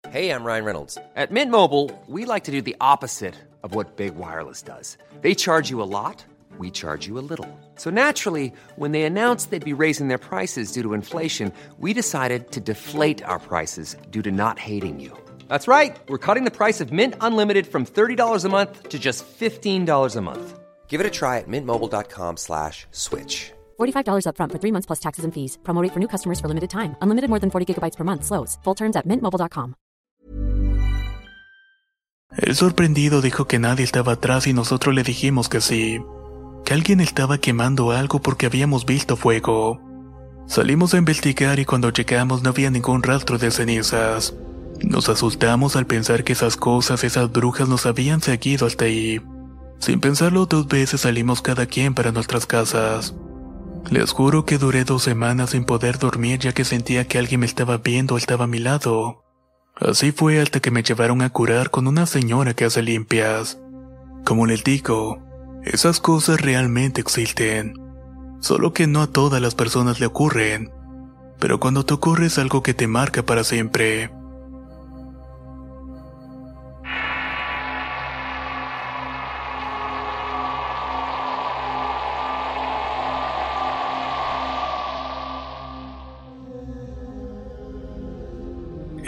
Hey, 0.09 0.29
I'm 0.29 0.43
Ryan 0.43 0.65
Reynolds. 0.65 0.97
At 1.15 1.31
Mint 1.31 1.49
Mobile, 1.49 1.89
we 2.07 2.25
like 2.25 2.43
to 2.45 2.51
do 2.51 2.61
the 2.61 2.75
opposite 2.81 3.35
of 3.63 3.73
what 3.73 3.95
Big 3.95 4.15
Wireless 4.15 4.61
does. 4.61 4.97
They 5.21 5.33
charge 5.33 5.69
you 5.69 5.81
a 5.81 5.87
lot, 5.89 6.23
we 6.57 6.69
charge 6.69 7.07
you 7.07 7.17
a 7.17 7.25
little. 7.31 7.47
So 7.75 7.89
naturally, 7.89 8.53
when 8.75 8.91
they 8.91 9.03
announced 9.03 9.49
they'd 9.49 9.65
be 9.65 9.73
raising 9.73 10.07
their 10.09 10.17
prices 10.17 10.71
due 10.71 10.83
to 10.83 10.93
inflation, 10.93 11.51
we 11.79 11.93
decided 11.93 12.51
to 12.51 12.59
deflate 12.59 13.23
our 13.23 13.39
prices 13.39 13.95
due 14.11 14.21
to 14.21 14.31
not 14.31 14.59
hating 14.59 14.99
you. 14.99 15.17
That's 15.53 15.67
right. 15.67 15.95
We're 16.09 16.25
cutting 16.27 16.45
the 16.45 16.57
price 16.57 16.81
of 16.81 16.91
Mint 16.91 17.13
Unlimited 17.21 17.67
from 17.67 17.85
$30 17.85 18.45
a 18.45 18.49
month 18.49 18.89
to 18.89 18.97
just 18.97 19.23
$15 19.39 20.15
a 20.15 20.21
month. 20.21 20.59
Give 20.87 20.99
it 20.99 21.05
a 21.05 21.11
try 21.11 21.37
at 21.37 21.47
mintmobile.com 21.47 22.37
slash 22.37 22.87
switch. 22.89 23.51
$45 23.77 24.25
upfront 24.25 24.51
for 24.51 24.59
three 24.59 24.71
months 24.71 24.87
plus 24.87 24.99
taxes 24.99 25.25
and 25.25 25.31
fees. 25.31 25.59
Promo 25.61 25.83
rate 25.83 25.93
for 25.93 25.99
new 25.99 26.07
customers 26.07 26.39
for 26.39 26.47
limited 26.47 26.71
time. 26.71 26.95
Unlimited 27.03 27.29
more 27.29 27.39
than 27.39 27.51
40 27.51 27.65
gigabytes 27.69 27.97
per 27.97 28.03
month. 28.03 28.25
Slows. 28.25 28.57
Full 28.63 28.73
terms 28.73 28.95
at 28.95 29.05
mintmobile.com. 29.05 29.75
El 32.35 32.55
sorprendido 32.55 33.21
dijo 33.21 33.45
que 33.45 33.59
nadie 33.59 33.85
estaba 33.85 34.13
atrás 34.13 34.47
y 34.47 34.53
nosotros 34.53 34.95
le 34.95 35.03
dijimos 35.03 35.49
que 35.49 35.61
sí, 35.61 36.01
que 36.65 36.73
alguien 36.73 36.99
estaba 36.99 37.37
quemando 37.37 37.91
algo 37.91 38.17
porque 38.23 38.47
habíamos 38.47 38.87
visto 38.87 39.17
fuego. 39.17 39.79
Salimos 40.47 40.95
a 40.95 40.97
investigar 40.97 41.59
y 41.59 41.65
cuando 41.65 41.91
llegamos 41.91 42.41
no 42.41 42.49
había 42.49 42.71
ningún 42.71 43.03
rastro 43.03 43.37
de 43.37 43.51
cenizas. 43.51 44.33
Nos 44.81 45.09
asustamos 45.09 45.75
al 45.75 45.85
pensar 45.85 46.23
que 46.23 46.33
esas 46.33 46.57
cosas, 46.57 47.03
esas 47.03 47.31
brujas 47.31 47.67
nos 47.69 47.85
habían 47.85 48.21
seguido 48.21 48.67
hasta 48.67 48.85
ahí. 48.85 49.21
Sin 49.79 49.99
pensarlo 49.99 50.45
dos 50.45 50.67
veces 50.67 51.01
salimos 51.01 51.41
cada 51.41 51.65
quien 51.65 51.93
para 51.93 52.11
nuestras 52.11 52.45
casas. 52.45 53.15
Les 53.89 54.11
juro 54.11 54.45
que 54.45 54.57
duré 54.57 54.85
dos 54.85 55.03
semanas 55.03 55.51
sin 55.51 55.65
poder 55.65 55.99
dormir 55.99 56.39
ya 56.39 56.53
que 56.53 56.63
sentía 56.63 57.07
que 57.07 57.17
alguien 57.17 57.41
me 57.41 57.45
estaba 57.45 57.77
viendo 57.77 58.15
o 58.15 58.17
estaba 58.17 58.45
a 58.45 58.47
mi 58.47 58.59
lado. 58.59 59.23
Así 59.75 60.11
fue 60.11 60.39
hasta 60.39 60.59
que 60.59 60.71
me 60.71 60.83
llevaron 60.83 61.21
a 61.21 61.29
curar 61.29 61.69
con 61.69 61.87
una 61.87 62.05
señora 62.05 62.53
que 62.53 62.65
hace 62.65 62.81
limpias. 62.81 63.59
Como 64.23 64.45
les 64.45 64.63
digo, 64.63 65.21
esas 65.63 65.99
cosas 65.99 66.39
realmente 66.39 67.01
existen. 67.01 67.73
Solo 68.39 68.73
que 68.73 68.87
no 68.87 69.01
a 69.01 69.07
todas 69.07 69.41
las 69.41 69.55
personas 69.55 69.99
le 69.99 70.05
ocurren. 70.05 70.71
Pero 71.39 71.59
cuando 71.59 71.85
te 71.85 71.93
ocurre 71.93 72.27
es 72.27 72.37
algo 72.37 72.63
que 72.63 72.73
te 72.73 72.87
marca 72.87 73.23
para 73.23 73.43
siempre. 73.43 74.11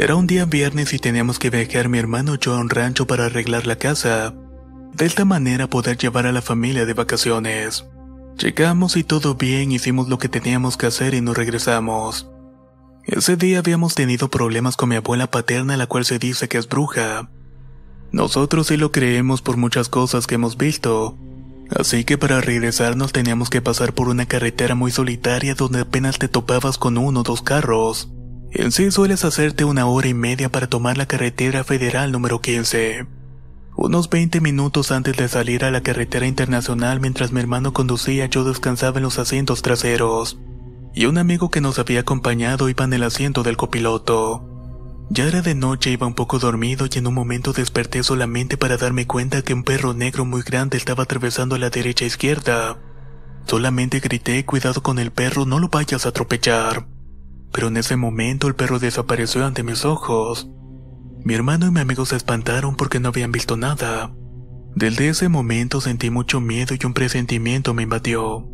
Era 0.05 0.15
un 0.15 0.27
día 0.27 0.45
viernes 0.45 0.93
y 0.93 0.99
teníamos 0.99 1.39
que 1.39 1.49
viajar 1.49 1.89
mi 1.89 1.97
hermano 1.97 2.35
y 2.35 2.37
yo 2.37 2.53
a 2.53 2.59
un 2.59 2.69
rancho 2.69 3.07
para 3.07 3.25
arreglar 3.25 3.65
la 3.65 3.77
casa. 3.77 4.35
De 4.93 5.03
esta 5.03 5.25
manera 5.25 5.65
poder 5.67 5.97
llevar 5.97 6.27
a 6.27 6.31
la 6.31 6.43
familia 6.43 6.85
de 6.85 6.93
vacaciones. 6.93 7.87
Llegamos 8.37 8.97
y 8.97 9.03
todo 9.03 9.33
bien, 9.33 9.71
hicimos 9.71 10.07
lo 10.07 10.19
que 10.19 10.29
teníamos 10.29 10.77
que 10.77 10.85
hacer 10.85 11.15
y 11.15 11.21
nos 11.21 11.35
regresamos. 11.35 12.29
Ese 13.05 13.35
día 13.35 13.57
habíamos 13.57 13.95
tenido 13.95 14.29
problemas 14.29 14.77
con 14.77 14.89
mi 14.89 14.95
abuela 14.95 15.31
paterna, 15.31 15.75
la 15.75 15.87
cual 15.87 16.05
se 16.05 16.19
dice 16.19 16.47
que 16.47 16.59
es 16.59 16.69
bruja. 16.69 17.31
Nosotros 18.11 18.67
sí 18.67 18.77
lo 18.77 18.91
creemos 18.91 19.41
por 19.41 19.57
muchas 19.57 19.89
cosas 19.89 20.27
que 20.27 20.35
hemos 20.35 20.55
visto. 20.55 21.17
Así 21.75 22.03
que 22.03 22.19
para 22.19 22.41
regresarnos 22.41 23.11
teníamos 23.11 23.49
que 23.49 23.63
pasar 23.63 23.93
por 23.93 24.09
una 24.09 24.27
carretera 24.27 24.75
muy 24.75 24.91
solitaria 24.91 25.55
donde 25.55 25.79
apenas 25.79 26.19
te 26.19 26.27
topabas 26.27 26.77
con 26.77 26.99
uno 26.99 27.21
o 27.21 27.23
dos 27.23 27.41
carros. 27.41 28.11
En 28.51 28.71
sí 28.71 28.89
sueles 28.91 29.25
hacerte 29.25 29.65
una 29.65 29.85
hora 29.85 30.07
y 30.07 30.13
media 30.13 30.49
para 30.49 30.67
tomar 30.67 30.97
la 30.97 31.07
carretera 31.07 31.63
federal 31.63 32.11
número 32.11 32.41
15. 32.41 33.05
Unos 33.75 34.09
20 34.09 34.39
minutos 34.39 34.91
antes 34.91 35.17
de 35.17 35.27
salir 35.27 35.65
a 35.65 35.71
la 35.71 35.81
carretera 35.81 36.25
internacional 36.25 37.01
mientras 37.01 37.33
mi 37.33 37.41
hermano 37.41 37.73
conducía 37.73 38.27
yo 38.27 38.45
descansaba 38.45 38.97
en 38.97 39.03
los 39.03 39.19
asientos 39.19 39.61
traseros. 39.61 40.37
Y 40.93 41.07
un 41.07 41.17
amigo 41.17 41.49
que 41.51 41.59
nos 41.59 41.77
había 41.79 41.99
acompañado 41.99 42.69
iba 42.69 42.85
en 42.85 42.93
el 42.93 43.03
asiento 43.03 43.43
del 43.43 43.57
copiloto. 43.57 44.49
Ya 45.09 45.27
era 45.27 45.41
de 45.41 45.53
noche, 45.53 45.91
iba 45.91 46.07
un 46.07 46.15
poco 46.15 46.39
dormido 46.39 46.87
y 46.89 46.97
en 46.97 47.07
un 47.07 47.13
momento 47.13 47.51
desperté 47.51 48.01
solamente 48.03 48.55
para 48.55 48.77
darme 48.77 49.05
cuenta 49.05 49.41
que 49.41 49.53
un 49.53 49.63
perro 49.63 49.93
negro 49.93 50.23
muy 50.23 50.41
grande 50.41 50.77
estaba 50.77 51.03
atravesando 51.03 51.57
la 51.57 51.69
derecha 51.69 52.05
e 52.05 52.07
izquierda. 52.07 52.77
Solamente 53.45 53.99
grité, 53.99 54.45
cuidado 54.45 54.81
con 54.81 54.97
el 54.97 55.11
perro, 55.11 55.45
no 55.45 55.59
lo 55.59 55.67
vayas 55.67 56.05
a 56.05 56.09
atropellar 56.09 56.94
pero 57.55 57.69
en 57.69 57.77
ese 57.77 57.95
momento 57.95 58.49
el 58.49 58.55
perro 58.55 58.79
desapareció 58.79 59.45
ante 59.45 59.63
mis 59.63 59.85
ojos. 59.85 60.49
Mi 61.23 61.35
hermano 61.35 61.67
y 61.67 61.71
mi 61.71 61.79
amigo 61.79 62.05
se 62.05 62.17
espantaron 62.17 62.75
porque 62.75 62.99
no 62.99 63.07
habían 63.07 63.31
visto 63.31 63.55
nada. 63.55 64.13
Desde 64.75 65.07
ese 65.07 65.29
momento 65.29 65.79
sentí 65.79 66.09
mucho 66.09 66.41
miedo 66.41 66.75
y 66.77 66.85
un 66.85 66.93
presentimiento 66.93 67.73
me 67.73 67.83
invadió. 67.83 68.45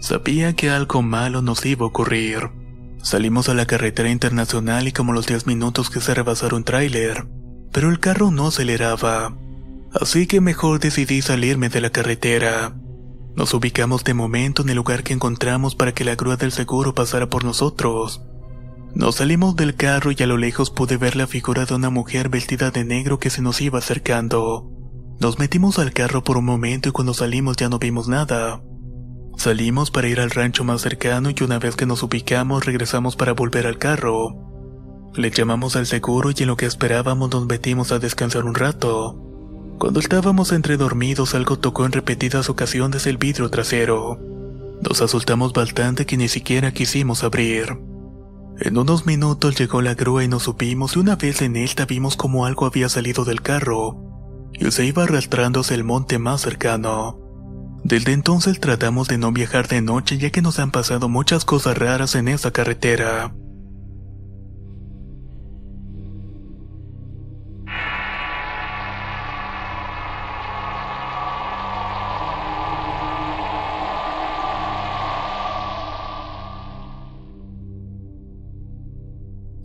Sabía 0.00 0.52
que 0.54 0.68
algo 0.68 1.00
malo 1.00 1.42
nos 1.42 1.64
iba 1.64 1.84
a 1.84 1.88
ocurrir. 1.88 2.50
Salimos 3.00 3.48
a 3.48 3.54
la 3.54 3.66
carretera 3.66 4.10
internacional 4.10 4.88
y 4.88 4.92
como 4.92 5.12
los 5.12 5.28
10 5.28 5.46
minutos 5.46 5.88
que 5.88 6.00
se 6.00 6.12
rebasar 6.12 6.54
un 6.54 6.64
tráiler, 6.64 7.28
pero 7.72 7.88
el 7.88 8.00
carro 8.00 8.32
no 8.32 8.48
aceleraba. 8.48 9.36
Así 9.92 10.26
que 10.26 10.40
mejor 10.40 10.80
decidí 10.80 11.22
salirme 11.22 11.68
de 11.68 11.80
la 11.80 11.90
carretera. 11.90 12.74
Nos 13.36 13.52
ubicamos 13.52 14.04
de 14.04 14.14
momento 14.14 14.62
en 14.62 14.68
el 14.68 14.76
lugar 14.76 15.02
que 15.02 15.12
encontramos 15.12 15.74
para 15.74 15.92
que 15.92 16.04
la 16.04 16.14
grúa 16.14 16.36
del 16.36 16.52
seguro 16.52 16.94
pasara 16.94 17.28
por 17.28 17.44
nosotros. 17.44 18.22
Nos 18.94 19.16
salimos 19.16 19.56
del 19.56 19.74
carro 19.74 20.12
y 20.12 20.22
a 20.22 20.26
lo 20.26 20.36
lejos 20.36 20.70
pude 20.70 20.96
ver 20.96 21.16
la 21.16 21.26
figura 21.26 21.64
de 21.64 21.74
una 21.74 21.90
mujer 21.90 22.28
vestida 22.28 22.70
de 22.70 22.84
negro 22.84 23.18
que 23.18 23.30
se 23.30 23.42
nos 23.42 23.60
iba 23.60 23.80
acercando. 23.80 24.70
Nos 25.20 25.40
metimos 25.40 25.80
al 25.80 25.92
carro 25.92 26.22
por 26.22 26.36
un 26.36 26.44
momento 26.44 26.88
y 26.88 26.92
cuando 26.92 27.12
salimos 27.12 27.56
ya 27.56 27.68
no 27.68 27.80
vimos 27.80 28.06
nada. 28.06 28.62
Salimos 29.36 29.90
para 29.90 30.06
ir 30.06 30.20
al 30.20 30.30
rancho 30.30 30.62
más 30.62 30.82
cercano 30.82 31.30
y 31.30 31.42
una 31.42 31.58
vez 31.58 31.74
que 31.74 31.86
nos 31.86 32.04
ubicamos 32.04 32.64
regresamos 32.64 33.16
para 33.16 33.32
volver 33.32 33.66
al 33.66 33.78
carro. 33.78 35.10
Le 35.14 35.30
llamamos 35.30 35.74
al 35.74 35.86
seguro 35.86 36.30
y 36.30 36.42
en 36.42 36.48
lo 36.48 36.56
que 36.56 36.66
esperábamos 36.66 37.30
nos 37.30 37.46
metimos 37.46 37.90
a 37.90 37.98
descansar 37.98 38.44
un 38.44 38.54
rato. 38.54 39.23
Cuando 39.78 40.00
estábamos 40.00 40.52
entre 40.52 40.76
dormidos 40.76 41.34
algo 41.34 41.58
tocó 41.58 41.84
en 41.84 41.92
repetidas 41.92 42.48
ocasiones 42.48 43.06
el 43.06 43.18
vidrio 43.18 43.50
trasero. 43.50 44.18
Nos 44.82 45.02
asustamos 45.02 45.52
bastante 45.52 46.06
que 46.06 46.16
ni 46.16 46.28
siquiera 46.28 46.72
quisimos 46.72 47.24
abrir. 47.24 47.78
En 48.60 48.78
unos 48.78 49.04
minutos 49.04 49.56
llegó 49.58 49.82
la 49.82 49.94
grúa 49.94 50.22
y 50.22 50.28
nos 50.28 50.44
subimos 50.44 50.96
y 50.96 51.00
una 51.00 51.16
vez 51.16 51.42
en 51.42 51.56
esta 51.56 51.86
vimos 51.86 52.16
como 52.16 52.46
algo 52.46 52.66
había 52.66 52.88
salido 52.88 53.24
del 53.24 53.42
carro 53.42 54.00
y 54.52 54.70
se 54.70 54.86
iba 54.86 55.02
arrastrando 55.02 55.60
hacia 55.60 55.74
el 55.74 55.84
monte 55.84 56.18
más 56.18 56.42
cercano. 56.42 57.18
Desde 57.82 58.12
entonces 58.12 58.60
tratamos 58.60 59.08
de 59.08 59.18
no 59.18 59.32
viajar 59.32 59.68
de 59.68 59.82
noche 59.82 60.18
ya 60.18 60.30
que 60.30 60.40
nos 60.40 60.58
han 60.58 60.70
pasado 60.70 61.08
muchas 61.08 61.44
cosas 61.44 61.76
raras 61.76 62.14
en 62.14 62.28
esa 62.28 62.50
carretera. 62.50 63.34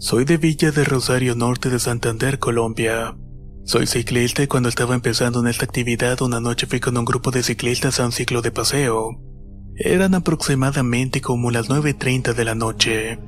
Soy 0.09 0.25
de 0.25 0.37
Villa 0.37 0.71
de 0.71 0.85
Rosario 0.85 1.35
Norte 1.35 1.69
de 1.69 1.77
Santander, 1.77 2.39
Colombia. 2.39 3.15
Soy 3.63 3.85
ciclista 3.85 4.41
y 4.41 4.47
cuando 4.47 4.67
estaba 4.67 4.95
empezando 4.95 5.39
en 5.39 5.45
esta 5.45 5.65
actividad 5.65 6.23
una 6.23 6.39
noche 6.39 6.65
fui 6.65 6.79
con 6.79 6.97
un 6.97 7.05
grupo 7.05 7.29
de 7.29 7.43
ciclistas 7.43 7.99
a 7.99 8.05
un 8.05 8.11
ciclo 8.11 8.41
de 8.41 8.49
paseo. 8.49 9.21
Eran 9.75 10.15
aproximadamente 10.15 11.21
como 11.21 11.51
las 11.51 11.69
9.30 11.69 12.33
de 12.33 12.43
la 12.43 12.55
noche. 12.55 13.19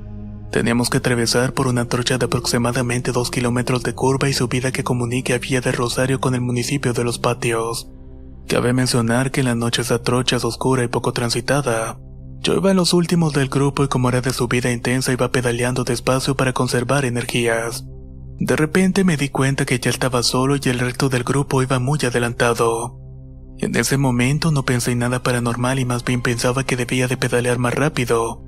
Teníamos 0.52 0.90
que 0.90 0.98
atravesar 0.98 1.54
por 1.54 1.68
una 1.68 1.88
trocha 1.88 2.18
de 2.18 2.26
aproximadamente 2.26 3.12
2 3.12 3.30
kilómetros 3.30 3.84
de 3.84 3.94
curva 3.94 4.28
y 4.28 4.34
subida 4.34 4.72
que 4.72 4.84
comunica 4.84 5.36
a 5.36 5.38
Villa 5.38 5.62
de 5.62 5.74
Rosario 5.74 6.20
con 6.20 6.34
el 6.34 6.42
municipio 6.42 6.94
de 6.94 7.04
Los 7.04 7.20
Patios. 7.20 7.92
Cabe 8.48 8.74
mencionar 8.74 9.30
que 9.30 9.44
la 9.44 9.54
noche 9.54 9.84
esa 9.84 10.02
trocha 10.02 10.38
es 10.38 10.44
oscura 10.44 10.84
y 10.84 10.88
poco 10.88 11.14
transitada. 11.14 12.00
Yo 12.42 12.56
iba 12.56 12.72
en 12.72 12.78
los 12.78 12.94
últimos 12.94 13.34
del 13.34 13.50
grupo 13.50 13.84
y 13.84 13.88
como 13.88 14.10
era 14.10 14.22
de 14.22 14.34
subida 14.34 14.72
intensa 14.72 15.14
iba 15.14 15.32
pedaleando 15.32 15.84
despacio 15.84 16.36
para 16.36 16.54
conservar 16.54 17.06
energías. 17.06 17.86
De 18.40 18.56
repente 18.56 19.04
me 19.04 19.16
di 19.16 19.30
cuenta 19.30 19.66
que 19.66 19.80
ya 19.80 19.92
estaba 19.92 20.24
solo 20.24 20.56
y 20.56 20.70
el 20.70 20.80
resto 20.80 21.08
del 21.08 21.24
grupo 21.24 21.62
iba 21.62 21.78
muy 21.78 22.00
adelantado. 22.00 22.98
En 23.60 23.76
ese 23.76 23.98
momento 23.98 24.50
no 24.50 24.66
pensé 24.66 24.94
en 24.94 25.00
nada 25.00 25.22
paranormal 25.22 25.78
y 25.78 25.86
más 25.86 26.04
bien 26.04 26.24
pensaba 26.24 26.64
que 26.64 26.76
debía 26.76 27.08
de 27.08 27.16
pedalear 27.16 27.60
más 27.60 27.76
rápido, 27.76 28.44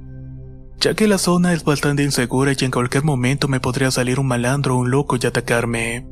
ya 0.80 0.96
que 0.96 1.08
la 1.08 1.20
zona 1.20 1.54
es 1.54 1.64
bastante 1.64 2.02
insegura 2.02 2.54
y 2.60 2.66
en 2.66 2.72
cualquier 2.72 3.04
momento 3.04 3.48
me 3.48 3.60
podría 3.60 3.92
salir 3.92 4.20
un 4.20 4.26
malandro 4.26 4.76
o 4.76 4.80
un 4.80 4.90
loco 4.90 5.18
y 5.22 5.28
atacarme. 5.28 6.08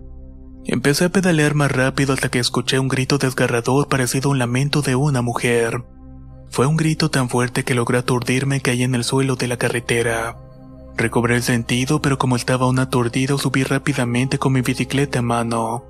Empecé 0.65 1.05
a 1.05 1.09
pedalear 1.09 1.55
más 1.55 1.71
rápido 1.71 2.13
hasta 2.13 2.29
que 2.29 2.37
escuché 2.37 2.77
un 2.77 2.89
grito 2.89 3.17
desgarrador 3.17 3.87
parecido 3.87 4.29
a 4.29 4.33
un 4.33 4.37
lamento 4.37 4.83
de 4.83 4.95
una 4.95 5.23
mujer. 5.23 5.83
Fue 6.51 6.67
un 6.67 6.75
grito 6.75 7.09
tan 7.09 7.29
fuerte 7.29 7.63
que 7.63 7.73
logró 7.73 7.97
aturdirme 7.97 8.57
y 8.57 8.59
caí 8.59 8.83
en 8.83 8.93
el 8.93 9.05
suelo 9.05 9.37
de 9.37 9.47
la 9.47 9.55
carretera. 9.55 10.35
Recobré 10.97 11.37
el 11.37 11.43
sentido, 11.43 12.01
pero 12.01 12.17
como 12.17 12.35
estaba 12.35 12.65
aún 12.65 12.77
aturdido, 12.77 13.37
subí 13.37 13.63
rápidamente 13.63 14.37
con 14.37 14.51
mi 14.51 14.59
bicicleta 14.59 15.19
en 15.19 15.25
mano. 15.25 15.85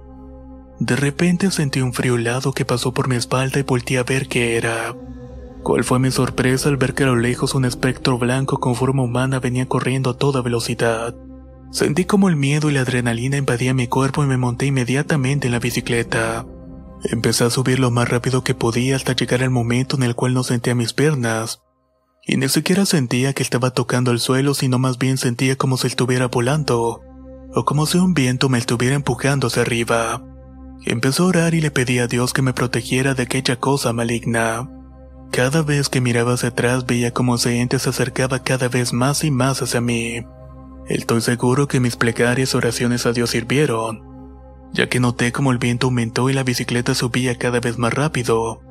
De 0.80 0.95
repente 0.95 1.50
sentí 1.50 1.82
un 1.82 1.93
frío 1.93 2.15
helado 2.15 2.54
que 2.54 2.63
pasó 2.63 2.93
por 2.93 3.08
mi 3.08 3.15
espalda 3.15 3.60
y 3.60 3.63
volteé 3.63 3.97
a 3.97 4.04
ver 4.04 4.28
qué 4.28 4.56
era. 4.56 4.95
¿Cuál 5.63 5.84
fue 5.84 5.97
mi 5.97 6.12
sorpresa 6.12 6.69
al 6.69 6.78
ver 6.78 6.93
que 6.93 7.04
a 7.04 7.08
lo 7.08 7.15
lejos 7.15 7.56
un 7.56 7.65
espectro 7.65 8.19
blanco 8.19 8.60
con 8.60 8.76
forma 8.76 9.02
humana 9.02 9.39
venía 9.39 9.65
corriendo 9.67 10.12
a 10.12 10.17
toda 10.17 10.43
velocidad? 10.43 11.15
Sentí 11.71 12.06
como 12.06 12.30
el 12.30 12.36
miedo 12.36 12.69
y 12.69 12.74
la 12.74 12.82
adrenalina 12.82 13.38
invadían 13.38 13.78
mi 13.78 13.88
cuerpo 13.88 14.24
y 14.24 14.28
me 14.28 14.38
monté 14.38 14.67
inmediatamente 14.67 15.47
en 15.47 15.54
la 15.54 15.60
bicicleta. 15.60 16.45
Empecé 17.04 17.46
a 17.46 17.50
subir 17.50 17.80
lo 17.80 17.90
más 17.90 18.10
rápido 18.10 18.44
que 18.44 18.54
podía 18.54 18.96
hasta 18.96 19.14
llegar 19.14 19.42
al 19.44 19.50
momento 19.50 19.96
en 19.96 20.04
el 20.04 20.16
cual 20.16 20.34
no 20.34 20.44
sentía 20.44 20.76
mis 20.76 20.94
piernas. 20.94 21.62
Y 22.26 22.38
ni 22.38 22.48
siquiera 22.50 22.86
sentía 22.86 23.34
que 23.34 23.42
estaba 23.42 23.72
tocando 23.72 24.12
el 24.12 24.20
suelo, 24.20 24.54
sino 24.54 24.78
más 24.78 25.00
bien 25.00 25.18
sentía 25.18 25.56
como 25.56 25.78
si 25.78 25.88
estuviera 25.88 26.28
volando, 26.28 27.02
o 27.54 27.66
como 27.66 27.88
si 27.88 27.98
un 27.98 28.14
viento 28.14 28.50
me 28.50 28.60
estuviera 28.60 28.96
empujando 28.96 29.48
hacia 29.48 29.64
arriba. 29.64 30.24
Empecé 30.86 31.24
a 31.24 31.26
orar 31.26 31.54
y 31.56 31.62
le 31.62 31.72
pedí 31.72 32.00
a 32.00 32.08
Dios 32.08 32.34
que 32.34 32.44
me 32.44 32.54
protegiera 32.54 33.16
de 33.16 33.24
aquella 33.24 33.56
cosa 33.56 33.94
maligna. 33.94 34.70
Cada 35.32 35.64
vez 35.64 35.90
que 35.90 36.02
miraba 36.02 36.34
hacia 36.34 36.50
atrás 36.50 36.86
veía 36.86 37.12
como 37.12 37.36
ese 37.36 37.62
ente 37.62 37.80
se 37.80 37.90
acercaba 37.90 38.44
cada 38.44 38.68
vez 38.68 38.94
más 38.94 39.24
y 39.24 39.32
más 39.32 39.62
hacia 39.62 39.82
mí. 39.82 40.26
Estoy 40.88 41.22
seguro 41.22 41.68
que 41.68 41.80
mis 41.80 41.96
plegarias 41.96 42.54
oraciones 42.54 43.06
a 43.06 43.14
Dios 43.14 43.30
sirvieron, 43.30 44.11
ya 44.74 44.88
que 44.88 45.00
noté 45.00 45.32
como 45.32 45.52
el 45.52 45.58
viento 45.58 45.88
aumentó 45.88 46.30
y 46.30 46.34
la 46.34 46.44
bicicleta 46.44 46.96
subía 46.96 47.38
cada 47.38 47.60
vez 47.60 47.78
más 47.78 47.94
rápido. 47.94 48.62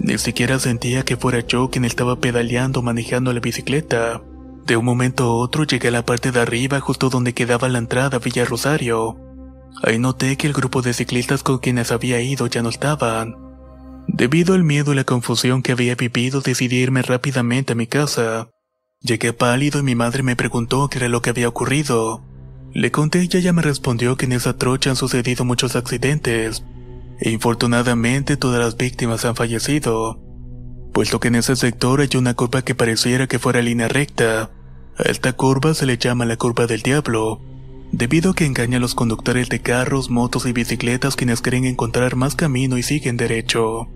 Ni 0.00 0.18
siquiera 0.18 0.58
sentía 0.58 1.04
que 1.04 1.16
fuera 1.16 1.40
yo 1.40 1.70
quien 1.70 1.84
estaba 1.84 2.16
pedaleando 2.20 2.82
manejando 2.82 3.32
la 3.32 3.40
bicicleta. 3.40 4.22
De 4.66 4.76
un 4.76 4.84
momento 4.84 5.24
a 5.24 5.32
otro 5.32 5.64
llegué 5.64 5.88
a 5.88 5.92
la 5.92 6.04
parte 6.04 6.32
de 6.32 6.40
arriba 6.40 6.80
justo 6.80 7.08
donde 7.08 7.34
quedaba 7.34 7.68
la 7.68 7.78
entrada 7.78 8.16
a 8.16 8.20
Villa 8.20 8.44
Rosario. 8.44 9.16
Ahí 9.82 9.98
noté 9.98 10.36
que 10.36 10.46
el 10.46 10.52
grupo 10.52 10.82
de 10.82 10.92
ciclistas 10.92 11.42
con 11.42 11.58
quienes 11.58 11.92
había 11.92 12.20
ido 12.20 12.46
ya 12.46 12.62
no 12.62 12.68
estaban. 12.68 13.36
Debido 14.08 14.54
al 14.54 14.64
miedo 14.64 14.92
y 14.92 14.96
la 14.96 15.04
confusión 15.04 15.62
que 15.62 15.72
había 15.72 15.94
vivido 15.94 16.40
decidí 16.40 16.76
irme 16.76 17.02
rápidamente 17.02 17.72
a 17.72 17.76
mi 17.76 17.86
casa. 17.86 18.48
Llegué 19.00 19.32
pálido 19.32 19.80
y 19.80 19.82
mi 19.82 19.94
madre 19.94 20.22
me 20.22 20.36
preguntó 20.36 20.88
qué 20.88 20.98
era 20.98 21.08
lo 21.08 21.22
que 21.22 21.30
había 21.30 21.48
ocurrido. 21.48 22.22
Le 22.76 22.90
conté 22.90 23.24
y 23.24 23.34
ella 23.34 23.54
me 23.54 23.62
respondió 23.62 24.18
que 24.18 24.26
en 24.26 24.32
esa 24.32 24.58
trocha 24.58 24.90
han 24.90 24.96
sucedido 24.96 25.46
muchos 25.46 25.76
accidentes, 25.76 26.62
e 27.18 27.30
infortunadamente 27.30 28.36
todas 28.36 28.60
las 28.60 28.76
víctimas 28.76 29.24
han 29.24 29.34
fallecido, 29.34 30.20
puesto 30.92 31.18
que 31.18 31.28
en 31.28 31.36
ese 31.36 31.56
sector 31.56 32.02
hay 32.02 32.10
una 32.18 32.34
curva 32.34 32.60
que 32.60 32.74
pareciera 32.74 33.28
que 33.28 33.38
fuera 33.38 33.62
línea 33.62 33.88
recta. 33.88 34.50
A 34.98 35.02
esta 35.04 35.32
curva 35.32 35.72
se 35.72 35.86
le 35.86 35.96
llama 35.96 36.26
la 36.26 36.36
curva 36.36 36.66
del 36.66 36.82
diablo, 36.82 37.40
debido 37.92 38.32
a 38.32 38.34
que 38.34 38.44
engaña 38.44 38.76
a 38.76 38.80
los 38.80 38.94
conductores 38.94 39.48
de 39.48 39.62
carros, 39.62 40.10
motos 40.10 40.44
y 40.44 40.52
bicicletas 40.52 41.16
quienes 41.16 41.40
creen 41.40 41.64
encontrar 41.64 42.14
más 42.14 42.34
camino 42.34 42.76
y 42.76 42.82
siguen 42.82 43.16
derecho. 43.16 43.88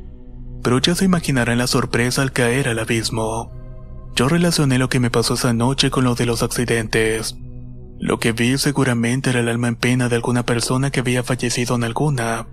Pero 0.62 0.78
ya 0.78 0.94
se 0.94 1.04
imaginarán 1.04 1.58
la 1.58 1.66
sorpresa 1.66 2.22
al 2.22 2.32
caer 2.32 2.66
al 2.66 2.78
abismo. 2.78 3.52
Yo 4.16 4.30
relacioné 4.30 4.78
lo 4.78 4.88
que 4.88 5.00
me 5.00 5.10
pasó 5.10 5.34
esa 5.34 5.52
noche 5.52 5.90
con 5.90 6.04
lo 6.04 6.14
de 6.14 6.24
los 6.24 6.42
accidentes. 6.42 7.36
Lo 8.00 8.18
que 8.18 8.32
vi 8.32 8.56
seguramente 8.56 9.28
era 9.28 9.40
el 9.40 9.48
alma 9.50 9.68
en 9.68 9.76
pena 9.76 10.08
de 10.08 10.16
alguna 10.16 10.42
persona 10.46 10.90
que 10.90 11.00
había 11.00 11.22
fallecido 11.22 11.76
en 11.76 11.84
alguna. 11.84 12.46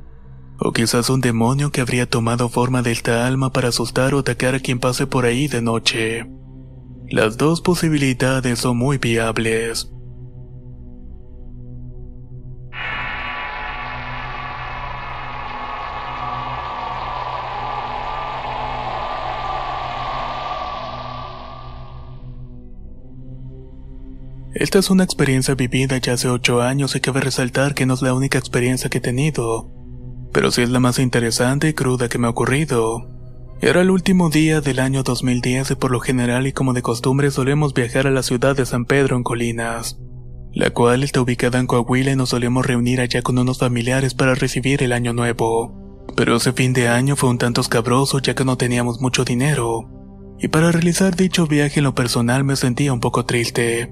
O 0.60 0.73
quizás 0.73 1.10
un 1.10 1.21
demonio 1.21 1.71
que 1.71 1.79
habría 1.79 2.05
tomado 2.05 2.49
forma 2.49 2.81
de 2.81 2.91
esta 2.91 3.25
alma 3.25 3.53
para 3.53 3.69
asustar 3.69 4.13
o 4.13 4.19
atacar 4.19 4.55
a 4.55 4.60
quien 4.60 4.79
pase 4.79 5.07
por 5.07 5.23
ahí 5.23 5.47
de 5.47 5.62
noche. 5.62 6.25
Las 7.10 7.38
dos 7.38 7.62
posibilidades 7.62 8.60
son 8.60 8.75
muy 8.75 8.97
viables. 8.97 9.89
Esta 24.53 24.79
es 24.79 24.89
una 24.89 25.03
experiencia 25.03 25.55
vivida 25.55 25.97
ya 25.97 26.13
hace 26.13 26.29
ocho 26.29 26.62
años 26.62 26.95
y 26.95 27.01
cabe 27.01 27.21
resaltar 27.21 27.73
que 27.73 27.86
no 27.86 27.93
es 27.93 28.01
la 28.01 28.13
única 28.13 28.38
experiencia 28.38 28.89
que 28.89 28.99
he 28.99 29.01
tenido, 29.01 29.71
pero 30.31 30.51
sí 30.51 30.62
es 30.62 30.69
la 30.69 30.79
más 30.79 30.99
interesante 30.99 31.69
y 31.69 31.73
cruda 31.73 32.10
que 32.10 32.17
me 32.17 32.27
ha 32.27 32.31
ocurrido. 32.31 33.10
Era 33.60 33.81
el 33.81 33.89
último 33.89 34.29
día 34.29 34.62
del 34.62 34.79
año 34.79 35.03
2010 35.03 35.71
y 35.71 35.75
por 35.75 35.91
lo 35.91 35.99
general 35.99 36.47
y 36.47 36.53
como 36.53 36.73
de 36.73 36.81
costumbre 36.81 37.31
solemos 37.31 37.73
viajar 37.73 38.07
a 38.07 38.12
la 38.12 38.23
ciudad 38.23 38.55
de 38.55 38.65
San 38.65 38.86
Pedro 38.86 39.17
en 39.17 39.23
Colinas, 39.23 39.99
la 40.53 40.69
cual 40.69 41.03
está 41.03 41.21
ubicada 41.21 41.60
en 41.60 41.67
Coahuila 41.67 42.12
y 42.12 42.15
nos 42.15 42.29
solemos 42.29 42.65
reunir 42.65 43.01
allá 43.01 43.21
con 43.21 43.38
unos 43.38 43.60
familiares 43.60 44.13
para 44.13 44.36
recibir 44.36 44.81
el 44.81 44.93
año 44.93 45.12
nuevo. 45.12 46.05
Pero 46.15 46.38
ese 46.38 46.53
fin 46.53 46.71
de 46.73 46.88
año 46.88 47.15
fue 47.15 47.29
un 47.29 47.38
tanto 47.38 47.62
escabroso 47.62 48.19
ya 48.19 48.33
que 48.33 48.45
no 48.45 48.57
teníamos 48.57 49.01
mucho 49.01 49.25
dinero, 49.25 49.89
y 50.39 50.47
para 50.47 50.71
realizar 50.71 51.15
dicho 51.15 51.47
viaje 51.47 51.79
en 51.79 51.83
lo 51.83 51.95
personal 51.95 52.43
me 52.43 52.55
sentía 52.55 52.93
un 52.93 52.99
poco 52.99 53.25
triste. 53.25 53.91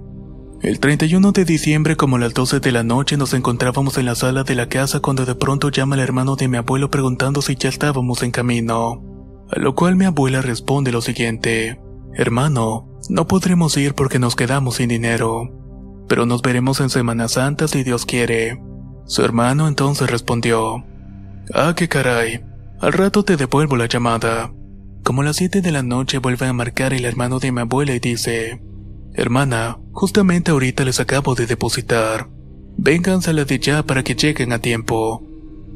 El 0.61 0.79
31 0.79 1.31
de 1.31 1.45
diciembre 1.45 1.95
como 1.95 2.17
las 2.17 2.33
12 2.33 2.59
de 2.59 2.71
la 2.71 2.83
noche 2.83 3.17
nos 3.17 3.33
encontrábamos 3.33 3.97
en 3.97 4.05
la 4.05 4.15
sala 4.15 4.43
de 4.43 4.55
la 4.55 4.69
casa 4.69 4.99
cuando 4.99 5.25
de 5.25 5.35
pronto 5.35 5.69
llama 5.69 5.95
el 5.95 6.01
hermano 6.01 6.35
de 6.35 6.47
mi 6.47 6.57
abuelo 6.57 6.89
preguntando 6.89 7.41
si 7.41 7.55
ya 7.55 7.69
estábamos 7.69 8.23
en 8.23 8.31
camino. 8.31 9.03
A 9.51 9.59
lo 9.59 9.75
cual 9.75 9.95
mi 9.95 10.05
abuela 10.05 10.41
responde 10.41 10.91
lo 10.91 11.01
siguiente, 11.01 11.79
Hermano, 12.17 12.87
no 13.09 13.27
podremos 13.27 13.75
ir 13.75 13.93
porque 13.93 14.19
nos 14.19 14.37
quedamos 14.37 14.75
sin 14.75 14.87
dinero, 14.87 15.51
pero 16.07 16.25
nos 16.25 16.41
veremos 16.41 16.79
en 16.79 16.89
Semana 16.89 17.27
Santa 17.27 17.67
si 17.67 17.83
Dios 17.83 18.05
quiere. 18.05 18.61
Su 19.05 19.23
hermano 19.23 19.67
entonces 19.67 20.09
respondió, 20.09 20.85
Ah, 21.53 21.73
qué 21.75 21.89
caray, 21.89 22.43
al 22.79 22.93
rato 22.93 23.23
te 23.23 23.35
devuelvo 23.35 23.75
la 23.75 23.87
llamada. 23.87 24.53
Como 25.03 25.21
las 25.23 25.35
7 25.35 25.61
de 25.61 25.71
la 25.71 25.83
noche 25.83 26.19
vuelve 26.19 26.47
a 26.47 26.53
marcar 26.53 26.93
el 26.93 27.03
hermano 27.03 27.39
de 27.39 27.51
mi 27.51 27.61
abuela 27.61 27.93
y 27.93 27.99
dice, 27.99 28.61
Hermana, 29.17 29.78
justamente 29.93 30.51
ahorita 30.51 30.84
les 30.84 30.99
acabo 30.99 31.36
de 31.36 31.47
depositar. 31.47 32.30
Vénganse 32.78 33.30
a 33.30 33.34
la 33.34 33.45
de 33.45 33.60
ya 33.60 33.84
para 33.84 34.04
que 34.04 34.15
lleguen 34.15 34.51
a 34.51 34.60
tiempo. 34.60 35.23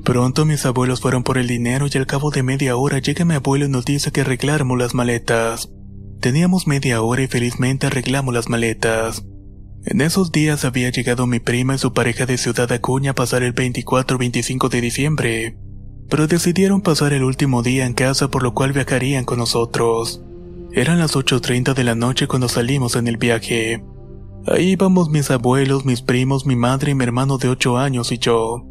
Pronto 0.04 0.46
mis 0.46 0.66
abuelos 0.66 1.00
fueron 1.00 1.24
por 1.24 1.38
el 1.38 1.48
dinero 1.48 1.88
y 1.92 1.98
al 1.98 2.06
cabo 2.06 2.32
de 2.32 2.44
media 2.44 2.76
hora 2.76 3.00
llega 3.00 3.24
mi 3.24 3.36
abuelo 3.36 3.66
y 3.66 3.70
nos 3.70 3.86
dice 3.86 4.12
que 4.12 4.22
arregláramos 4.22 4.78
las 4.78 4.94
maletas. 4.94 5.70
Teníamos 6.20 6.68
media 6.68 7.02
hora 7.02 7.22
y 7.22 7.28
felizmente 7.28 7.88
arreglamos 7.88 8.34
las 8.34 8.50
maletas. 8.50 9.24
En 9.86 10.02
esos 10.02 10.34
días 10.34 10.66
había 10.66 10.90
llegado 10.90 11.26
mi 11.26 11.40
prima 11.40 11.76
y 11.76 11.78
su 11.78 11.94
pareja 11.94 12.26
de 12.26 12.38
Ciudad 12.38 12.70
Acuña 12.74 13.12
a 13.12 13.16
pasar 13.16 13.44
el 13.44 13.56
24-25 13.56 14.68
de 14.68 14.82
diciembre, 14.82 15.58
pero 16.10 16.28
decidieron 16.28 16.82
pasar 16.82 17.14
el 17.14 17.24
último 17.24 17.64
día 17.64 17.86
en 17.86 17.94
casa 17.94 18.30
por 18.30 18.44
lo 18.44 18.54
cual 18.54 18.74
viajarían 18.74 19.24
con 19.24 19.40
nosotros. 19.40 20.22
Eran 20.72 21.00
las 21.00 21.16
8.30 21.16 21.74
de 21.74 21.84
la 21.84 21.96
noche 21.96 22.28
cuando 22.28 22.48
salimos 22.48 22.96
en 22.96 23.08
el 23.08 23.18
viaje. 23.18 23.84
Ahí 24.46 24.72
íbamos 24.72 25.10
mis 25.10 25.32
abuelos, 25.32 25.84
mis 25.84 26.02
primos, 26.02 26.46
mi 26.46 26.56
madre 26.56 26.92
y 26.92 26.96
mi 26.96 27.04
hermano 27.04 27.38
de 27.38 27.50
8 27.50 27.78
años 27.78 28.12
y 28.12 28.20
yo. 28.20 28.66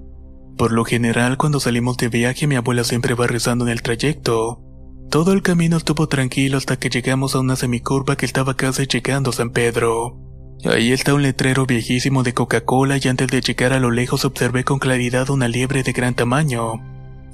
Por 0.56 0.72
lo 0.72 0.84
general, 0.84 1.36
cuando 1.36 1.60
salimos 1.60 1.96
de 1.96 2.08
viaje, 2.08 2.46
mi 2.46 2.54
abuela 2.54 2.84
siempre 2.84 3.14
va 3.14 3.26
rezando 3.26 3.64
en 3.66 3.72
el 3.72 3.82
trayecto. 3.82 4.62
Todo 5.10 5.32
el 5.32 5.42
camino 5.42 5.76
estuvo 5.76 6.06
tranquilo 6.08 6.56
hasta 6.56 6.76
que 6.76 6.88
llegamos 6.88 7.34
a 7.34 7.40
una 7.40 7.56
semicurva 7.56 8.16
que 8.16 8.26
estaba 8.26 8.54
casi 8.54 8.86
llegando 8.86 9.30
a 9.30 9.32
San 9.32 9.50
Pedro. 9.50 10.18
Ahí 10.64 10.92
está 10.92 11.14
un 11.14 11.22
letrero 11.22 11.66
viejísimo 11.66 12.22
de 12.22 12.34
Coca-Cola 12.34 12.98
y 13.00 13.08
antes 13.08 13.28
de 13.28 13.40
llegar 13.40 13.72
a 13.72 13.80
lo 13.80 13.90
lejos 13.90 14.24
observé 14.24 14.64
con 14.64 14.78
claridad 14.78 15.30
una 15.30 15.48
liebre 15.48 15.82
de 15.82 15.92
gran 15.92 16.14
tamaño. 16.14 16.74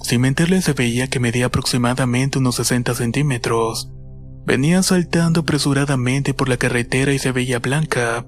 Sin 0.03 0.21
mentirle 0.21 0.61
se 0.61 0.75
veía 0.75 1.09
que 1.09 1.21
medía 1.21 1.47
aproximadamente 1.47 2.39
unos 2.39 2.57
60 2.57 2.95
centímetros. 2.95 3.94
Venía 4.47 4.83
saltando 4.83 5.41
apresuradamente 5.41 6.35
por 6.35 6.49
la 6.49 6.59
carretera 6.59 7.13
y 7.13 7.19
se 7.19 7.33
veía 7.33 7.59
blanca. 7.59 8.27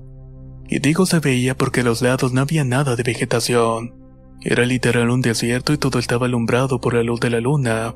Y 0.69 0.79
digo 0.79 1.07
se 1.07 1.21
veía 1.21 1.57
porque 1.57 1.81
a 1.81 1.85
los 1.85 2.03
lados 2.03 2.33
no 2.33 2.41
había 2.41 2.65
nada 2.65 2.97
de 2.97 3.03
vegetación. 3.03 3.95
Era 4.41 4.65
literal 4.65 5.11
un 5.11 5.21
desierto 5.21 5.73
y 5.73 5.79
todo 5.79 5.99
estaba 5.99 6.27
alumbrado 6.27 6.81
por 6.81 6.95
la 6.95 7.03
luz 7.03 7.21
de 7.21 7.31
la 7.31 7.41
luna. 7.41 7.95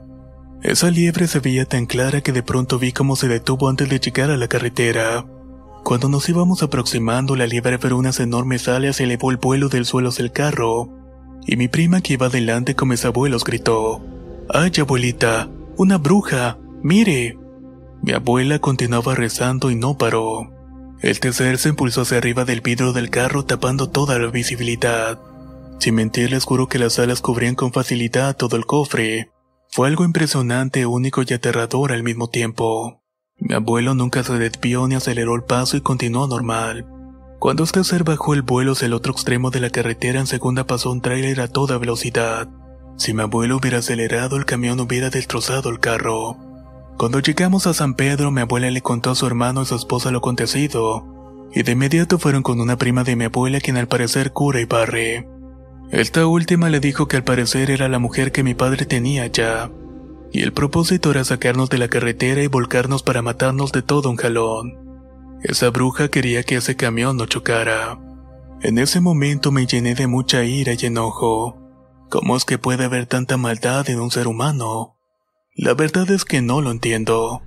Esa 0.62 0.90
liebre 0.90 1.26
se 1.26 1.40
veía 1.40 1.64
tan 1.64 1.86
clara 1.86 2.20
que 2.20 2.32
de 2.32 2.42
pronto 2.42 2.78
vi 2.78 2.92
cómo 2.92 3.16
se 3.16 3.28
detuvo 3.28 3.68
antes 3.68 3.88
de 3.88 3.98
llegar 3.98 4.30
a 4.30 4.36
la 4.36 4.48
carretera. 4.48 5.24
Cuando 5.82 6.10
nos 6.10 6.28
íbamos 6.28 6.62
aproximando, 6.62 7.36
la 7.36 7.46
liebre 7.46 7.76
abrió 7.76 7.96
unas 7.96 8.20
enormes 8.20 8.68
alas 8.68 9.00
elevó 9.00 9.30
el 9.30 9.38
vuelo 9.38 9.70
del 9.70 9.86
suelo 9.86 10.10
hacia 10.10 10.24
el 10.24 10.32
carro. 10.32 10.90
Y 11.46 11.56
mi 11.56 11.68
prima 11.68 12.02
que 12.02 12.12
iba 12.12 12.26
adelante 12.26 12.74
con 12.74 12.88
mis 12.88 13.04
abuelos 13.06 13.44
gritó, 13.44 14.04
¡Ay, 14.50 14.72
abuelita! 14.78 15.48
¡Una 15.78 15.96
bruja! 15.96 16.58
¡Mire! 16.82 17.39
Mi 18.02 18.12
abuela 18.12 18.58
continuaba 18.58 19.14
rezando 19.14 19.70
y 19.70 19.76
no 19.76 19.98
paró. 19.98 20.50
El 21.02 21.20
tercer 21.20 21.58
se 21.58 21.70
impulsó 21.70 22.02
hacia 22.02 22.18
arriba 22.18 22.44
del 22.44 22.60
vidrio 22.60 22.92
del 22.92 23.10
carro 23.10 23.44
tapando 23.44 23.90
toda 23.90 24.18
la 24.18 24.30
visibilidad. 24.30 25.18
Sin 25.78 25.94
mentirles 25.94 26.44
juro 26.44 26.68
que 26.68 26.78
las 26.78 26.98
alas 26.98 27.20
cubrían 27.20 27.54
con 27.54 27.72
facilidad 27.72 28.36
todo 28.36 28.56
el 28.56 28.66
cofre. 28.66 29.30
Fue 29.70 29.88
algo 29.88 30.04
impresionante, 30.04 30.84
único 30.84 31.22
y 31.26 31.32
aterrador 31.32 31.92
al 31.92 32.02
mismo 32.02 32.28
tiempo. 32.28 33.02
Mi 33.38 33.54
abuelo 33.54 33.94
nunca 33.94 34.22
se 34.22 34.34
desvió 34.34 34.86
ni 34.86 34.94
aceleró 34.94 35.34
el 35.34 35.44
paso 35.44 35.76
y 35.76 35.80
continuó 35.80 36.26
normal. 36.26 36.86
Cuando 37.38 37.64
este 37.64 37.82
ser 37.84 38.04
bajó 38.04 38.34
el 38.34 38.42
vuelo 38.42 38.72
hacia 38.72 38.86
el 38.86 38.92
otro 38.92 39.12
extremo 39.12 39.50
de 39.50 39.60
la 39.60 39.70
carretera 39.70 40.20
en 40.20 40.26
segunda 40.26 40.66
pasó 40.66 40.90
un 40.90 41.00
tráiler 41.00 41.40
a 41.40 41.48
toda 41.48 41.78
velocidad. 41.78 42.48
Si 42.98 43.14
mi 43.14 43.22
abuelo 43.22 43.56
hubiera 43.56 43.78
acelerado 43.78 44.36
el 44.36 44.44
camión 44.44 44.78
hubiera 44.80 45.08
destrozado 45.08 45.70
el 45.70 45.80
carro. 45.80 46.49
Cuando 46.96 47.20
llegamos 47.20 47.66
a 47.66 47.74
San 47.74 47.94
Pedro 47.94 48.30
mi 48.30 48.42
abuela 48.42 48.70
le 48.70 48.82
contó 48.82 49.10
a 49.10 49.14
su 49.14 49.26
hermano 49.26 49.62
y 49.62 49.66
su 49.66 49.74
esposa 49.74 50.10
lo 50.10 50.18
acontecido, 50.18 51.04
y 51.54 51.62
de 51.62 51.72
inmediato 51.72 52.18
fueron 52.18 52.42
con 52.42 52.60
una 52.60 52.76
prima 52.76 53.04
de 53.04 53.16
mi 53.16 53.24
abuela 53.24 53.60
quien 53.60 53.76
al 53.76 53.88
parecer 53.88 54.32
cura 54.32 54.60
y 54.60 54.64
barre. 54.64 55.28
Esta 55.90 56.26
última 56.26 56.70
le 56.70 56.78
dijo 56.78 57.08
que 57.08 57.16
al 57.16 57.24
parecer 57.24 57.70
era 57.70 57.88
la 57.88 57.98
mujer 57.98 58.30
que 58.30 58.44
mi 58.44 58.54
padre 58.54 58.86
tenía 58.86 59.26
ya, 59.26 59.70
y 60.32 60.42
el 60.42 60.52
propósito 60.52 61.10
era 61.10 61.24
sacarnos 61.24 61.68
de 61.70 61.78
la 61.78 61.88
carretera 61.88 62.42
y 62.42 62.46
volcarnos 62.46 63.02
para 63.02 63.22
matarnos 63.22 63.72
de 63.72 63.82
todo 63.82 64.10
un 64.10 64.16
jalón. 64.16 64.78
Esa 65.42 65.70
bruja 65.70 66.08
quería 66.08 66.42
que 66.42 66.56
ese 66.56 66.76
camión 66.76 67.16
no 67.16 67.26
chocara. 67.26 67.98
En 68.62 68.78
ese 68.78 69.00
momento 69.00 69.50
me 69.52 69.66
llené 69.66 69.94
de 69.94 70.06
mucha 70.06 70.44
ira 70.44 70.74
y 70.78 70.86
enojo. 70.86 71.56
¿Cómo 72.10 72.36
es 72.36 72.44
que 72.44 72.58
puede 72.58 72.84
haber 72.84 73.06
tanta 73.06 73.36
maldad 73.36 73.88
en 73.88 74.00
un 74.00 74.10
ser 74.10 74.28
humano? 74.28 74.96
La 75.62 75.74
verdad 75.74 76.10
es 76.10 76.24
que 76.24 76.40
no 76.40 76.62
lo 76.62 76.70
entiendo. 76.70 77.42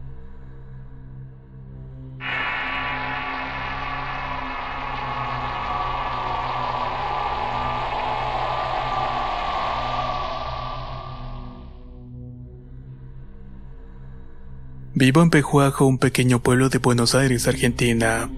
Vivo 14.93 15.23
en 15.23 15.31
Pejuajo, 15.31 15.87
un 15.87 15.97
pequeño 15.97 16.43
pueblo 16.43 16.69
de 16.69 16.77
Buenos 16.77 17.15
Aires, 17.15 17.47
Argentina. 17.47 18.29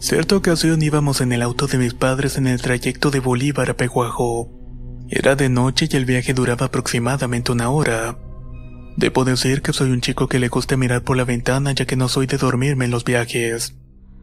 Cierta 0.00 0.34
ocasión 0.34 0.82
íbamos 0.82 1.20
en 1.20 1.32
el 1.32 1.42
auto 1.42 1.68
de 1.68 1.78
mis 1.78 1.94
padres 1.94 2.36
en 2.36 2.48
el 2.48 2.60
trayecto 2.60 3.12
de 3.12 3.20
Bolívar 3.20 3.70
a 3.70 3.76
Pejuajo. 3.76 4.50
Era 5.08 5.36
de 5.36 5.48
noche 5.48 5.86
y 5.88 5.94
el 5.94 6.04
viaje 6.04 6.34
duraba 6.34 6.66
aproximadamente 6.66 7.52
una 7.52 7.70
hora. 7.70 8.18
Debo 8.96 9.24
decir 9.24 9.62
que 9.62 9.72
soy 9.72 9.90
un 9.90 10.00
chico 10.00 10.28
que 10.28 10.38
le 10.38 10.48
gusta 10.48 10.76
mirar 10.76 11.02
por 11.02 11.16
la 11.16 11.24
ventana 11.24 11.72
ya 11.72 11.84
que 11.84 11.96
no 11.96 12.08
soy 12.08 12.26
de 12.26 12.38
dormirme 12.38 12.84
en 12.84 12.90
los 12.90 13.04
viajes. 13.04 13.74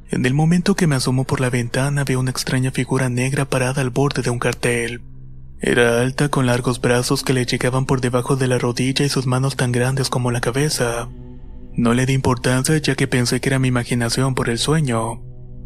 En 0.09 0.25
el 0.25 0.33
momento 0.33 0.75
que 0.75 0.87
me 0.87 0.95
asomo 0.95 1.25
por 1.25 1.41
la 1.41 1.49
ventana 1.49 2.03
veo 2.03 2.19
una 2.19 2.31
extraña 2.31 2.71
figura 2.71 3.09
negra 3.09 3.45
parada 3.45 3.81
al 3.81 3.89
borde 3.89 4.21
de 4.21 4.29
un 4.29 4.39
cartel. 4.39 5.01
Era 5.59 6.01
alta 6.01 6.29
con 6.29 6.45
largos 6.45 6.81
brazos 6.81 7.23
que 7.23 7.33
le 7.33 7.45
llegaban 7.45 7.85
por 7.85 8.01
debajo 8.01 8.35
de 8.35 8.47
la 8.47 8.57
rodilla 8.57 9.05
y 9.05 9.09
sus 9.09 9.27
manos 9.27 9.55
tan 9.55 9.71
grandes 9.71 10.09
como 10.09 10.31
la 10.31 10.41
cabeza. 10.41 11.07
No 11.75 11.93
le 11.93 12.05
di 12.05 12.13
importancia 12.13 12.77
ya 12.77 12.95
que 12.95 13.07
pensé 13.07 13.39
que 13.39 13.49
era 13.49 13.59
mi 13.59 13.67
imaginación 13.67 14.35
por 14.35 14.49
el 14.49 14.57
sueño. 14.57 15.21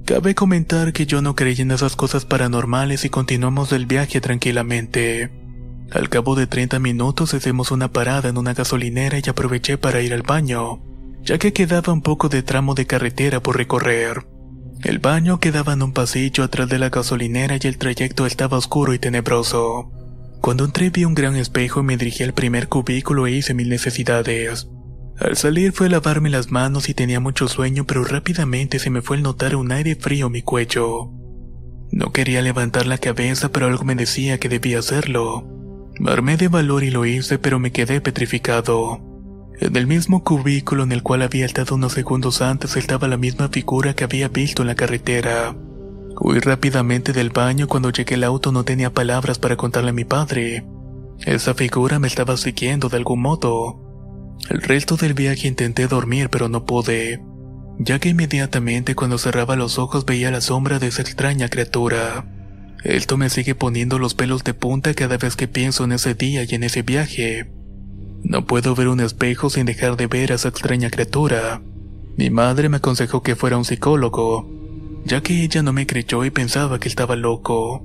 Cabe 0.06 0.36
comentar 0.36 0.94
que 0.94 1.06
yo 1.06 1.22
no 1.22 1.36
creí 1.36 1.56
en 1.60 1.72
esas 1.72 1.96
cosas 1.96 2.26
paranormales 2.26 3.06
y 3.06 3.10
continuamos 3.10 3.72
el 3.72 3.86
viaje 3.86 4.22
tranquilamente. 4.22 5.32
Al 5.91 6.10
cabo 6.10 6.36
de 6.36 6.48
30 6.48 6.80
minutos 6.80 7.34
hicimos 7.34 7.71
una 7.71 7.91
parada 7.91 8.30
en 8.30 8.38
una 8.38 8.54
gasolinera 8.54 9.19
y 9.24 9.30
aproveché 9.30 9.78
para 9.78 10.02
ir 10.02 10.13
al 10.13 10.24
baño, 10.24 10.82
ya 11.21 11.38
que 11.38 11.54
quedaba 11.54 11.93
un 11.93 12.02
poco 12.02 12.28
de 12.28 12.43
tramo 12.43 12.74
de 12.74 12.88
carretera 12.88 13.41
por 13.41 13.58
recorrer. 13.58 14.26
El 14.84 15.00
baño 15.00 15.39
quedaba 15.39 15.74
en 15.74 15.84
un 15.84 15.93
pasillo 15.93 16.43
atrás 16.43 16.69
de 16.69 16.80
la 16.80 16.89
gasolinera 16.89 17.58
y 17.62 17.67
el 17.67 17.78
trayecto 17.78 18.26
estaba 18.26 18.58
oscuro 18.58 18.93
y 18.93 19.00
tenebroso. 19.00 19.91
Cuando 20.41 20.65
entré 20.65 20.89
vi 20.89 21.06
un 21.06 21.15
gran 21.15 21.36
espejo 21.36 21.80
y 21.80 21.84
me 21.84 21.98
dirigí 21.98 22.24
al 22.24 22.34
primer 22.34 22.67
cubículo 22.67 23.26
e 23.26 23.32
hice 23.32 23.54
mis 23.54 23.67
necesidades. 23.67 24.67
Al 25.17 25.38
salir 25.38 25.71
fue 25.71 25.88
a 25.88 25.91
lavarme 25.91 26.30
las 26.30 26.52
manos 26.52 26.89
y 26.89 26.93
tenía 26.93 27.19
mucho 27.19 27.48
sueño, 27.48 27.86
pero 27.86 28.04
rápidamente 28.04 28.80
se 28.80 28.89
me 28.89 29.02
fue 29.02 29.17
el 29.17 29.24
notar 29.24 29.56
un 29.56 29.71
aire 29.71 29.95
frío 29.95 30.28
en 30.28 30.34
mi 30.34 30.41
cuello. 30.41 31.12
No 31.91 32.12
quería 32.12 32.41
levantar 32.41 32.86
la 32.86 32.98
cabeza, 32.98 33.50
pero 33.50 33.67
algo 33.67 33.86
me 33.86 33.95
decía 33.95 34.39
que 34.39 34.50
debía 34.50 34.80
hacerlo. 34.80 35.55
Armé 36.05 36.38
de 36.38 36.47
valor 36.47 36.84
y 36.84 36.91
lo 36.91 37.05
hice, 37.05 37.39
pero 37.39 37.60
me 37.60 37.71
quedé 37.71 38.01
petrificado. 38.01 38.99
En 39.60 39.75
el 39.77 39.88
mismo 39.88 40.23
cubículo 40.23 40.84
en 40.84 40.91
el 40.91 41.01
cual 41.01 41.21
había 41.21 41.45
estado 41.45 41.75
unos 41.75 41.93
segundos 41.93 42.41
antes 42.41 42.75
estaba 42.75 43.08
la 43.08 43.17
misma 43.17 43.47
figura 43.47 43.93
que 43.93 44.03
había 44.03 44.27
visto 44.27 44.63
en 44.63 44.67
la 44.67 44.75
carretera. 44.75 45.55
Huí 46.19 46.39
rápidamente 46.39 47.13
del 47.13 47.29
baño 47.29 47.67
cuando 47.67 47.89
llegué 47.89 48.15
al 48.15 48.25
auto 48.25 48.51
no 48.51 48.63
tenía 48.63 48.93
palabras 48.93 49.39
para 49.39 49.55
contarle 49.55 49.91
a 49.91 49.93
mi 49.93 50.03
padre. 50.03 50.65
Esa 51.19 51.53
figura 51.53 51.99
me 51.99 52.08
estaba 52.08 52.36
siguiendo 52.36 52.89
de 52.89 52.97
algún 52.97 53.21
modo. 53.21 53.81
El 54.49 54.62
resto 54.62 54.97
del 54.97 55.13
viaje 55.13 55.47
intenté 55.47 55.88
dormir 55.88 56.29
pero 56.29 56.49
no 56.49 56.65
pude, 56.65 57.23
ya 57.79 57.99
que 57.99 58.10
inmediatamente 58.10 58.95
cuando 58.95 59.17
cerraba 59.17 59.55
los 59.55 59.79
ojos 59.79 60.05
veía 60.05 60.31
la 60.31 60.41
sombra 60.41 60.79
de 60.79 60.88
esa 60.88 61.01
extraña 61.01 61.47
criatura. 61.49 62.25
Esto 62.86 63.17
me 63.17 63.32
sigue 63.32 63.56
poniendo 63.56 63.98
los 63.98 64.13
pelos 64.13 64.43
de 64.43 64.54
punta 64.54 64.93
cada 64.93 65.17
vez 65.17 65.36
que 65.36 65.48
pienso 65.48 65.86
en 65.86 65.91
ese 65.91 66.13
día 66.13 66.43
y 66.43 66.54
en 66.54 66.63
ese 66.63 66.84
viaje. 66.84 67.52
No 68.24 68.45
puedo 68.45 68.76
ver 68.76 68.89
un 68.89 69.00
espejo 69.00 69.50
sin 69.50 69.65
dejar 69.65 69.98
de 69.98 70.06
ver 70.06 70.32
a 70.32 70.36
esa 70.36 70.50
extraña 70.50 70.91
criatura. 70.91 71.63
Mi 72.15 72.30
madre 72.30 72.69
me 72.69 72.78
aconsejó 72.78 73.24
que 73.24 73.36
fuera 73.36 73.58
un 73.58 73.65
psicólogo, 73.65 74.48
ya 75.04 75.21
que 75.21 75.43
ella 75.43 75.63
no 75.63 75.74
me 75.74 75.88
creyó 75.88 76.26
y 76.26 76.30
pensaba 76.30 76.80
que 76.80 76.88
estaba 76.88 77.15
loco. 77.15 77.84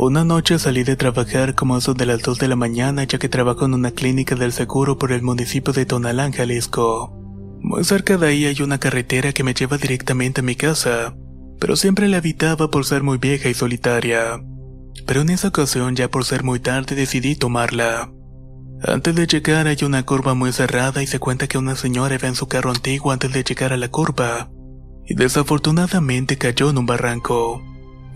Una 0.00 0.22
noche 0.22 0.60
salí 0.60 0.84
de 0.84 0.94
trabajar 0.94 1.56
como 1.56 1.76
eso 1.76 1.92
de 1.92 2.06
las 2.06 2.22
2 2.22 2.38
de 2.38 2.46
la 2.46 2.54
mañana 2.54 3.02
ya 3.02 3.18
que 3.18 3.28
trabajo 3.28 3.64
en 3.64 3.74
una 3.74 3.90
clínica 3.90 4.36
del 4.36 4.52
seguro 4.52 4.96
por 4.96 5.10
el 5.10 5.22
municipio 5.22 5.72
de 5.72 5.86
Tonalán, 5.86 6.30
Jalisco. 6.30 7.12
Muy 7.60 7.82
cerca 7.82 8.16
de 8.16 8.28
ahí 8.28 8.44
hay 8.44 8.62
una 8.62 8.78
carretera 8.78 9.32
que 9.32 9.42
me 9.42 9.54
lleva 9.54 9.76
directamente 9.76 10.40
a 10.40 10.44
mi 10.44 10.54
casa, 10.54 11.16
pero 11.58 11.74
siempre 11.74 12.06
la 12.06 12.18
evitaba 12.18 12.70
por 12.70 12.84
ser 12.84 13.02
muy 13.02 13.18
vieja 13.18 13.48
y 13.48 13.54
solitaria. 13.54 14.40
Pero 15.04 15.22
en 15.22 15.30
esa 15.30 15.48
ocasión 15.48 15.96
ya 15.96 16.08
por 16.08 16.24
ser 16.24 16.44
muy 16.44 16.60
tarde 16.60 16.94
decidí 16.94 17.34
tomarla. 17.34 18.12
Antes 18.84 19.16
de 19.16 19.26
llegar 19.26 19.66
hay 19.66 19.78
una 19.82 20.06
curva 20.06 20.34
muy 20.34 20.52
cerrada 20.52 21.02
y 21.02 21.08
se 21.08 21.18
cuenta 21.18 21.48
que 21.48 21.58
una 21.58 21.74
señora 21.74 22.14
iba 22.14 22.28
en 22.28 22.36
su 22.36 22.46
carro 22.46 22.70
antiguo 22.70 23.10
antes 23.10 23.32
de 23.32 23.42
llegar 23.42 23.72
a 23.72 23.76
la 23.76 23.88
curva, 23.88 24.48
y 25.04 25.16
desafortunadamente 25.16 26.38
cayó 26.38 26.70
en 26.70 26.78
un 26.78 26.86
barranco. 26.86 27.64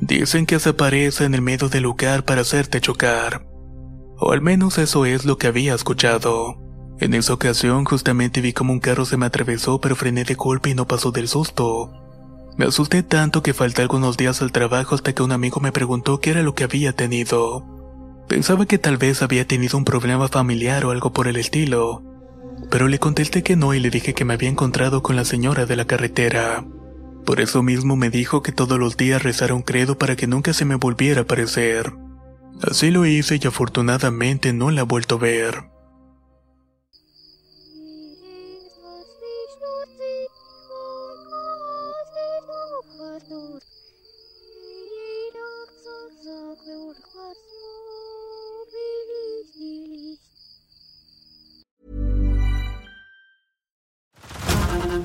Dicen 0.05 0.47
que 0.47 0.59
se 0.59 0.71
aparece 0.71 1.25
en 1.25 1.33
el 1.33 1.43
medio 1.43 1.69
del 1.69 1.85
lugar 1.85 2.25
para 2.25 2.41
hacerte 2.41 2.81
chocar. 2.81 3.47
O 4.19 4.33
al 4.33 4.41
menos 4.41 4.79
eso 4.79 5.07
es 5.07 5.25
lo 5.25 5.39
que 5.39 5.47
había 5.47 5.77
escuchado. 5.77 6.59
En 6.99 7.15
esa 7.15 7.33
ocasión 7.35 7.85
justamente 7.85 8.41
vi 8.41 8.53
como 8.53 8.73
un 8.73 8.81
carro 8.81 9.05
se 9.05 9.17
me 9.17 9.27
atravesó 9.27 9.81
pero 9.81 9.95
frené 9.95 10.25
de 10.25 10.35
golpe 10.35 10.71
y 10.71 10.75
no 10.75 10.89
pasó 10.89 11.13
del 11.13 11.29
susto. 11.29 11.93
Me 12.57 12.65
asusté 12.65 13.05
tanto 13.05 13.45
que 13.45 13.55
falté 13.55 13.83
algunos 13.83 14.17
días 14.17 14.43
al 14.43 14.51
trabajo 14.51 14.97
hasta 14.97 15.13
que 15.13 15.23
un 15.23 15.31
amigo 15.31 15.61
me 15.61 15.71
preguntó 15.71 16.19
qué 16.19 16.31
era 16.31 16.43
lo 16.43 16.57
que 16.57 16.65
había 16.65 16.93
tenido. 16.95 17.65
Pensaba 18.27 18.67
que 18.67 18.79
tal 18.79 18.97
vez 18.97 19.23
había 19.23 19.47
tenido 19.47 19.79
un 19.79 19.85
problema 19.85 20.27
familiar 20.27 20.85
o 20.85 20.91
algo 20.91 21.13
por 21.13 21.29
el 21.29 21.37
estilo, 21.37 22.03
pero 22.73 22.89
le 22.89 22.99
contesté 22.99 23.45
que 23.45 23.55
no 23.55 23.73
y 23.73 23.79
le 23.79 23.91
dije 23.91 24.15
que 24.15 24.25
me 24.25 24.35
había 24.35 24.49
encontrado 24.49 25.01
con 25.01 25.15
la 25.15 25.25
señora 25.25 25.65
de 25.65 25.77
la 25.77 25.85
carretera. 25.85 26.65
Por 27.25 27.41
eso 27.41 27.63
mismo 27.63 27.97
me 27.97 28.11
dijo 28.11 28.43
que 28.43 28.53
todos 28.53 28.79
los 28.79 28.97
días 28.97 29.23
rezara 29.23 29.55
un 29.55 29.63
credo 29.63 29.97
para 29.97 30.17
que 30.17 30.27
nunca 30.27 30.53
se 30.53 30.65
me 30.65 30.75
volviera 30.75 31.21
a 31.21 31.25
aparecer. 31.25 31.93
Así 32.63 32.91
lo 32.91 33.07
hice 33.07 33.39
y 33.43 33.47
afortunadamente 33.47 34.53
no 34.53 34.71
la 34.71 34.83
he 34.83 34.85
vuelto 34.85 35.17
a 35.17 35.19
ver. 35.19 35.72